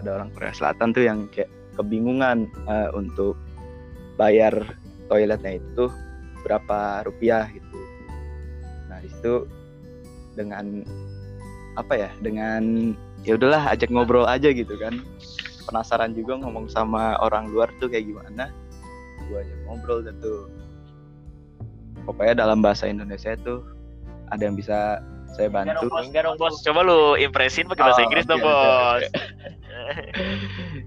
ada 0.01 0.09
orang 0.17 0.33
Korea 0.33 0.51
Selatan 0.57 0.89
tuh 0.91 1.05
yang 1.05 1.29
kayak 1.29 1.53
kebingungan 1.77 2.49
eh, 2.65 2.89
untuk 2.97 3.37
bayar 4.17 4.57
toiletnya 5.05 5.61
itu 5.61 5.87
berapa 6.41 7.05
rupiah 7.05 7.45
gitu 7.53 7.69
Nah, 8.89 9.07
di 9.07 9.09
situ 9.15 9.47
dengan 10.35 10.83
apa 11.79 11.93
ya? 11.95 12.09
Dengan 12.19 12.91
ya 13.23 13.39
udahlah 13.39 13.71
ajak 13.71 13.93
ngobrol 13.93 14.27
aja 14.27 14.51
gitu 14.51 14.75
kan. 14.75 14.99
Penasaran 15.69 16.17
juga 16.17 16.41
ngomong 16.41 16.65
sama 16.65 17.13
orang 17.21 17.53
luar 17.53 17.69
tuh 17.77 17.93
kayak 17.93 18.09
gimana. 18.09 18.49
Gua 19.29 19.45
ajak 19.45 19.59
ngobrol 19.69 19.99
gitu. 20.01 20.49
Pokoknya 22.09 22.41
dalam 22.41 22.65
bahasa 22.65 22.89
Indonesia 22.89 23.37
itu 23.37 23.61
ada 24.33 24.41
yang 24.41 24.57
bisa 24.57 24.97
saya 25.37 25.49
bantu. 25.53 25.85
Enggak 25.93 26.25
dong 26.25 26.37
bos, 26.41 26.57
coba 26.65 26.81
lu 26.81 27.13
impresin 27.21 27.69
pakai 27.69 27.83
bahasa 27.85 28.01
Oh, 28.01 28.05
Inggris 28.09 28.25
dong 28.25 28.41
bos. 28.41 29.03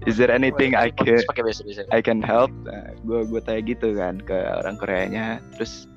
Is 0.09 0.19
there 0.19 0.31
anything 0.31 0.75
I 0.75 0.91
can. 0.91 1.23
I 1.91 2.01
can 2.03 2.19
help 2.19 2.51
nah, 2.67 2.91
gue 3.03 3.23
gue 3.27 3.41
tanya 3.43 3.61
gitu 3.63 3.95
kan 3.95 4.19
ke 4.19 4.35
orang 4.35 4.75
Koreanya 4.79 5.39
terus 5.55 5.87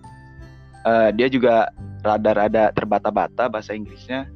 eh, 0.87 1.11
dia 1.15 1.27
juga 1.31 1.71
rada-rada 2.03 2.71
terbata-bata 2.75 3.51
bahasa 3.51 3.75
Inggrisnya 3.75 4.31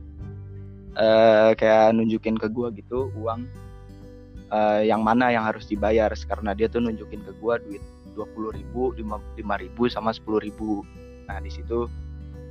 eh 0.98 1.50
kayak 1.54 1.94
nunjukin 1.94 2.34
ke 2.34 2.50
gue 2.50 2.82
gitu 2.82 3.14
uang 3.14 3.46
eh, 4.50 4.82
yang 4.90 5.00
mana 5.02 5.30
yang 5.30 5.46
harus 5.46 5.66
dibayar? 5.66 6.10
Karena 6.12 6.52
dia 6.52 6.66
tuh 6.66 6.82
nunjukin 6.82 7.22
ke 7.24 7.32
gue 7.38 7.54
duit 7.66 7.82
dua 8.12 8.26
puluh 8.34 8.50
ribu 8.50 8.90
lima 8.98 9.56
ribu 9.56 9.86
sama 9.86 10.10
sepuluh 10.10 10.42
ribu. 10.42 10.82
Nah 11.30 11.38
di 11.38 11.50
situ 11.50 11.86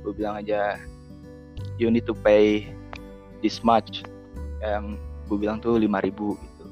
gue 0.00 0.12
bilang 0.16 0.40
aja 0.40 0.80
you 1.76 1.92
need 1.92 2.08
to 2.08 2.16
pay 2.16 2.64
this 3.44 3.60
much. 3.60 4.04
Yang 4.64 4.96
gue 5.28 5.36
bilang 5.36 5.60
tuh 5.60 5.76
lima 5.76 6.00
ribu 6.00 6.34
gitu. 6.36 6.64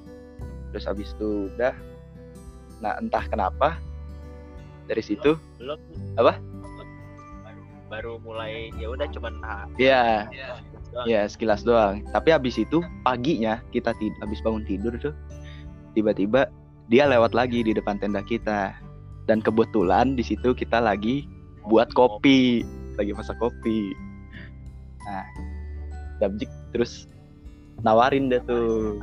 Terus 0.73 0.85
habis 0.89 1.13
itu 1.17 1.53
udah. 1.55 1.77
Nah 2.81 2.97
entah 2.99 3.25
kenapa 3.29 3.77
dari 4.89 5.05
situ 5.05 5.37
Belum. 5.61 5.77
Apa? 6.17 6.41
Baru, 7.45 7.63
baru 7.93 8.13
mulai 8.25 8.73
ya 8.81 8.89
udah 8.89 9.05
cuman 9.13 9.37
ah, 9.45 9.69
ya 9.77 10.31
doang. 10.99 11.07
ya 11.07 11.23
sekilas 11.31 11.63
doang. 11.63 12.03
Tapi 12.11 12.35
habis 12.35 12.59
itu 12.59 12.83
paginya 13.07 13.63
kita 13.71 13.95
tid 14.03 14.11
habis 14.19 14.43
bangun 14.43 14.67
tidur 14.67 14.91
tuh 14.99 15.15
tiba-tiba 15.95 16.51
dia 16.91 17.07
lewat 17.07 17.39
lagi 17.39 17.63
di 17.63 17.71
depan 17.71 18.03
tenda 18.03 18.23
kita. 18.27 18.75
Dan 19.29 19.45
kebetulan 19.45 20.17
di 20.17 20.25
situ 20.25 20.57
kita 20.57 20.81
lagi 20.81 21.29
buat 21.69 21.93
kopi 21.95 22.65
lagi 22.99 23.15
masak 23.15 23.39
kopi. 23.39 23.95
Nah 25.07 25.27
Dabjik 26.19 26.51
terus 26.75 27.07
nawarin 27.87 28.27
deh 28.33 28.43
tuh. 28.43 28.99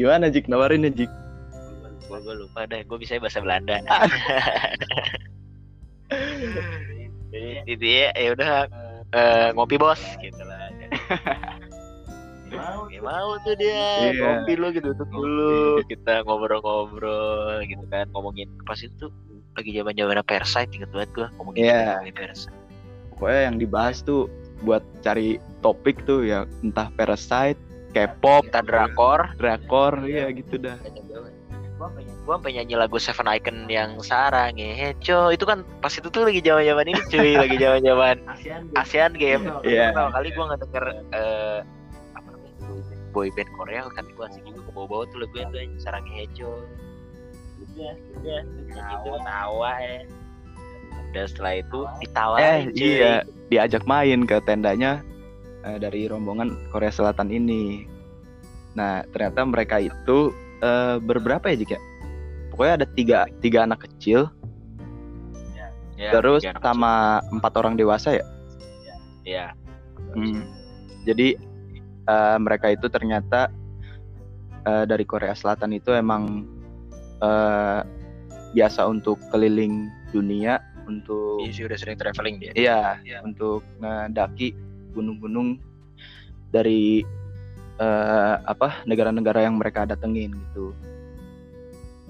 Gimana 0.00 0.32
Jik? 0.32 0.48
Nawarin 0.48 0.88
Jik. 0.88 1.10
Gue 2.08 2.18
gue 2.22 2.34
lupa 2.46 2.64
deh 2.64 2.80
gue 2.86 2.96
bisa 2.96 3.20
bahasa 3.20 3.44
Belanda. 3.44 3.82
Jadi 7.66 7.88
ya 7.90 8.14
ya 8.14 8.30
udah 8.38 8.52
eh, 9.14 9.48
ngopi 9.54 9.76
bos 9.78 9.98
gitu 10.22 10.42
lah 10.46 10.63
Mau 12.54 12.86
Ya, 12.86 13.00
mau 13.02 13.34
tuh 13.42 13.54
dia. 13.58 14.14
Iya. 14.14 14.22
ngopi 14.22 14.52
lu 14.54 14.66
gitu 14.70 14.94
duduk 14.94 15.08
dulu. 15.10 15.82
Kita 15.90 16.22
ngobrol-ngobrol 16.22 17.66
gitu 17.66 17.82
kan. 17.90 18.06
Ngomongin 18.14 18.46
pas 18.62 18.78
itu? 18.78 19.10
Lagi 19.58 19.70
zaman 19.74 19.94
zaman 19.98 20.22
Persite 20.22 20.70
inget 20.74 20.90
banget 20.94 21.10
gua. 21.14 21.28
Ngomongin 21.34 21.66
Iya. 21.66 21.98
ngomongin 21.98 22.14
Persite 22.14 22.64
pokoknya 23.14 23.40
yang 23.46 23.56
dibahas 23.62 24.02
tuh 24.02 24.26
buat 24.66 24.82
cari 25.06 25.38
topik 25.62 26.02
tuh 26.02 26.26
ya 26.26 26.44
entah 26.66 26.90
parasite 26.98 27.56
K-pop 27.94 28.50
kita 28.50 28.60
drakor. 28.66 29.38
drakor 29.38 30.02
ya 30.02 30.26
gitu 30.34 30.58
dah. 30.58 30.74
Gua 31.78 31.88
pengen 31.94 32.13
gua 32.24 32.40
pengen 32.40 32.64
nyanyi 32.64 32.74
lagu 32.80 32.96
Seven 32.96 33.28
Icon 33.28 33.68
yang 33.68 34.00
sarang 34.00 34.56
ngeheco 34.56 35.28
itu 35.28 35.44
kan 35.44 35.60
pas 35.84 35.92
itu 35.92 36.08
tuh 36.08 36.24
lagi 36.24 36.40
zaman 36.40 36.64
zaman 36.64 36.84
ini 36.88 37.00
cuy. 37.12 37.32
Lagi 37.44 37.56
zaman 37.60 37.80
zaman 37.84 38.16
ASEAN 38.32 38.62
ASEAN 38.74 39.12
Game 39.14 39.44
Iya. 39.60 39.92
pertama 39.92 40.10
kali 40.16 40.28
gua 40.32 40.44
nggak 40.48 40.60
denger 40.64 40.84
eh, 41.12 41.58
apa 42.16 42.28
namanya 42.32 42.52
boy 43.12 43.28
band 43.36 43.50
Korea 43.54 43.84
kan 43.92 44.04
gua 44.16 44.24
asik 44.32 44.40
juga 44.48 44.60
ke 44.64 44.70
bawah-bawah 44.72 45.06
tuh 45.12 45.28
tuh 45.28 45.38
yang 45.38 45.52
sarang 45.76 46.04
ngeheco 46.08 46.64
udah 47.74 47.92
udah 48.20 48.40
gitu 48.72 49.10
tawa 49.20 49.72
ya. 49.80 49.98
Udah 51.12 51.24
setelah 51.30 51.54
itu 51.60 51.78
eh 51.84 51.94
ditawarin 52.02 52.66
cuy. 52.72 52.88
iya. 52.98 53.14
Diajak 53.52 53.84
main 53.84 54.24
ke 54.24 54.40
tendanya 54.42 55.04
eh, 55.62 55.76
dari 55.76 56.08
rombongan 56.08 56.56
Korea 56.72 56.88
Selatan 56.88 57.28
ini. 57.28 57.84
Nah 58.74 59.04
ternyata 59.12 59.44
mereka 59.44 59.76
itu 59.78 60.32
eh, 60.64 60.96
berberapa 60.98 61.44
ya 61.52 61.56
Jik 61.60 61.72
ya 61.76 61.80
pokoknya 62.54 62.74
ada 62.78 62.88
tiga 62.94 63.18
tiga 63.42 63.66
anak 63.66 63.82
kecil 63.90 64.30
Ya, 65.94 66.10
terus 66.10 66.42
tiga 66.42 66.58
anak 66.58 66.66
sama 66.66 66.94
empat 67.30 67.52
orang 67.54 67.74
dewasa 67.78 68.18
ya 68.18 68.24
kecil. 68.26 68.96
Iya. 69.22 69.46
Hmm. 70.14 70.42
Jadi 71.06 71.38
eh, 72.06 72.36
mereka 72.42 72.74
itu 72.74 72.90
ternyata 72.90 73.46
eh, 74.66 74.84
dari 74.90 75.06
Korea 75.06 75.38
Selatan 75.38 75.70
itu 75.70 75.94
emang 75.94 76.46
eh, 77.22 77.80
biasa 78.58 78.90
untuk 78.90 79.22
keliling 79.30 79.86
dunia 80.10 80.58
untuk 80.90 81.46
Iya 81.46 81.50
sih 81.54 81.62
udah 81.62 81.78
sering 81.78 81.94
traveling 81.98 82.42
dia. 82.42 82.50
iya 82.54 82.98
Iya. 83.06 83.22
untuk 83.22 83.62
ngedaki 83.78 84.50
gunung-gunung 84.98 85.62
dari 86.50 87.06
eh, 87.78 88.34
apa 88.42 88.82
negara-negara 88.82 89.46
yang 89.46 89.62
mereka 89.62 89.86
datengin 89.86 90.34
gitu. 90.50 90.74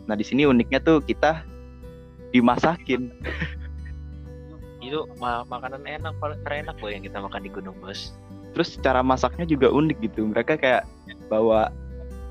Nah 0.04 0.14
di 0.16 0.24
sini 0.24 0.44
uniknya 0.44 0.80
tuh 0.82 1.00
kita 1.00 1.44
dimasakin. 2.34 3.14
Itu 4.84 5.08
ma- 5.16 5.46
makanan 5.48 5.86
enak 5.86 6.14
paling 6.20 6.40
terenak 6.44 6.76
loh 6.82 6.90
yang 6.92 7.02
kita 7.06 7.22
makan 7.22 7.40
di 7.46 7.50
gunung 7.50 7.76
bos. 7.80 8.12
Terus 8.52 8.76
cara 8.82 9.00
masaknya 9.00 9.48
juga 9.48 9.70
unik 9.72 9.98
gitu. 10.04 10.28
Mereka 10.28 10.60
kayak 10.60 10.84
bawa 11.30 11.72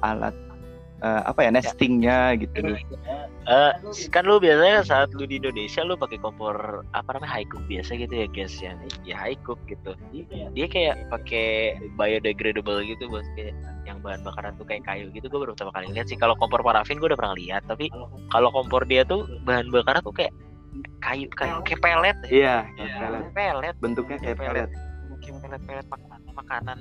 alat 0.03 0.36
eh, 1.04 1.22
apa 1.28 1.39
ya 1.43 1.49
nestingnya 1.51 2.39
gitu. 2.39 2.80
Eh, 3.43 3.74
kan 4.08 4.24
lu 4.24 4.39
biasanya 4.39 4.88
saat 4.88 5.12
lu 5.12 5.28
di 5.28 5.36
Indonesia 5.36 5.84
lu 5.84 5.99
pakai 5.99 6.16
kompor 6.24 6.88
apa 6.95 7.10
namanya 7.12 7.32
high 7.36 7.47
cook 7.51 7.64
biasa 7.68 7.99
gitu 7.99 8.14
ya 8.16 8.28
guys 8.32 8.56
ya. 8.64 8.72
Ya 9.04 9.16
high 9.20 9.36
cook 9.43 9.60
gitu. 9.68 9.99
Dia 10.56 10.66
kayak 10.72 11.12
pakai 11.12 11.76
biodegradable 11.99 12.88
gitu 12.88 13.12
bos 13.12 13.28
kayak 13.36 13.51
yang 13.84 13.99
bahan 13.99 14.24
bakaran 14.24 14.56
tuh 14.56 14.64
kayak 14.64 14.88
kayu 14.88 15.12
gitu 15.12 15.28
gue 15.28 15.39
baru 15.43 15.51
pertama 15.51 15.76
kali 15.76 15.91
lihat 15.91 16.08
sih 16.08 16.16
kalau 16.16 16.39
kompor 16.39 16.64
parafin 16.64 16.95
gue 17.04 17.12
udah 17.12 17.20
pernah 17.20 17.36
lihat 17.36 17.68
tapi 17.68 17.91
kalau 18.32 18.47
kompor 18.56 18.88
dia 18.88 19.04
tuh 19.04 19.28
bahan 19.43 19.68
bakaran 19.76 19.99
tuh 19.99 20.16
kayak 20.16 20.32
kayu 21.04 21.28
kayu 21.36 21.60
kayak 21.68 21.82
pelet 21.84 22.18
ya. 22.32 22.64
Iya, 22.80 22.95
pelet. 22.95 23.24
pelet 23.36 23.76
bentuknya 23.84 24.18
kayak 24.24 24.38
pelet. 24.39 24.72
kayak 24.72 24.93
pelet-pelet 25.44 25.88
makanan 25.91 26.22
makanan 26.32 26.78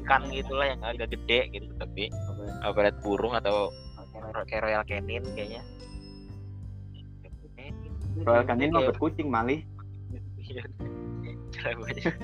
ikan 0.00 0.22
gitulah 0.32 0.66
yang 0.72 0.80
agak 0.80 1.12
gede 1.12 1.52
gitu 1.52 1.68
tapi 1.76 2.08
uh, 2.64 2.72
pelet 2.72 2.96
burung 3.04 3.36
atau 3.36 3.68
kayak 4.48 4.64
royal 4.64 4.84
canin 4.88 5.22
kayaknya 5.36 5.60
Royal 8.24 8.48
Canin 8.48 8.72
mah 8.72 8.88
buat 8.88 8.96
kucing 8.96 9.28
malih. 9.28 9.60
Banyak. 11.84 12.16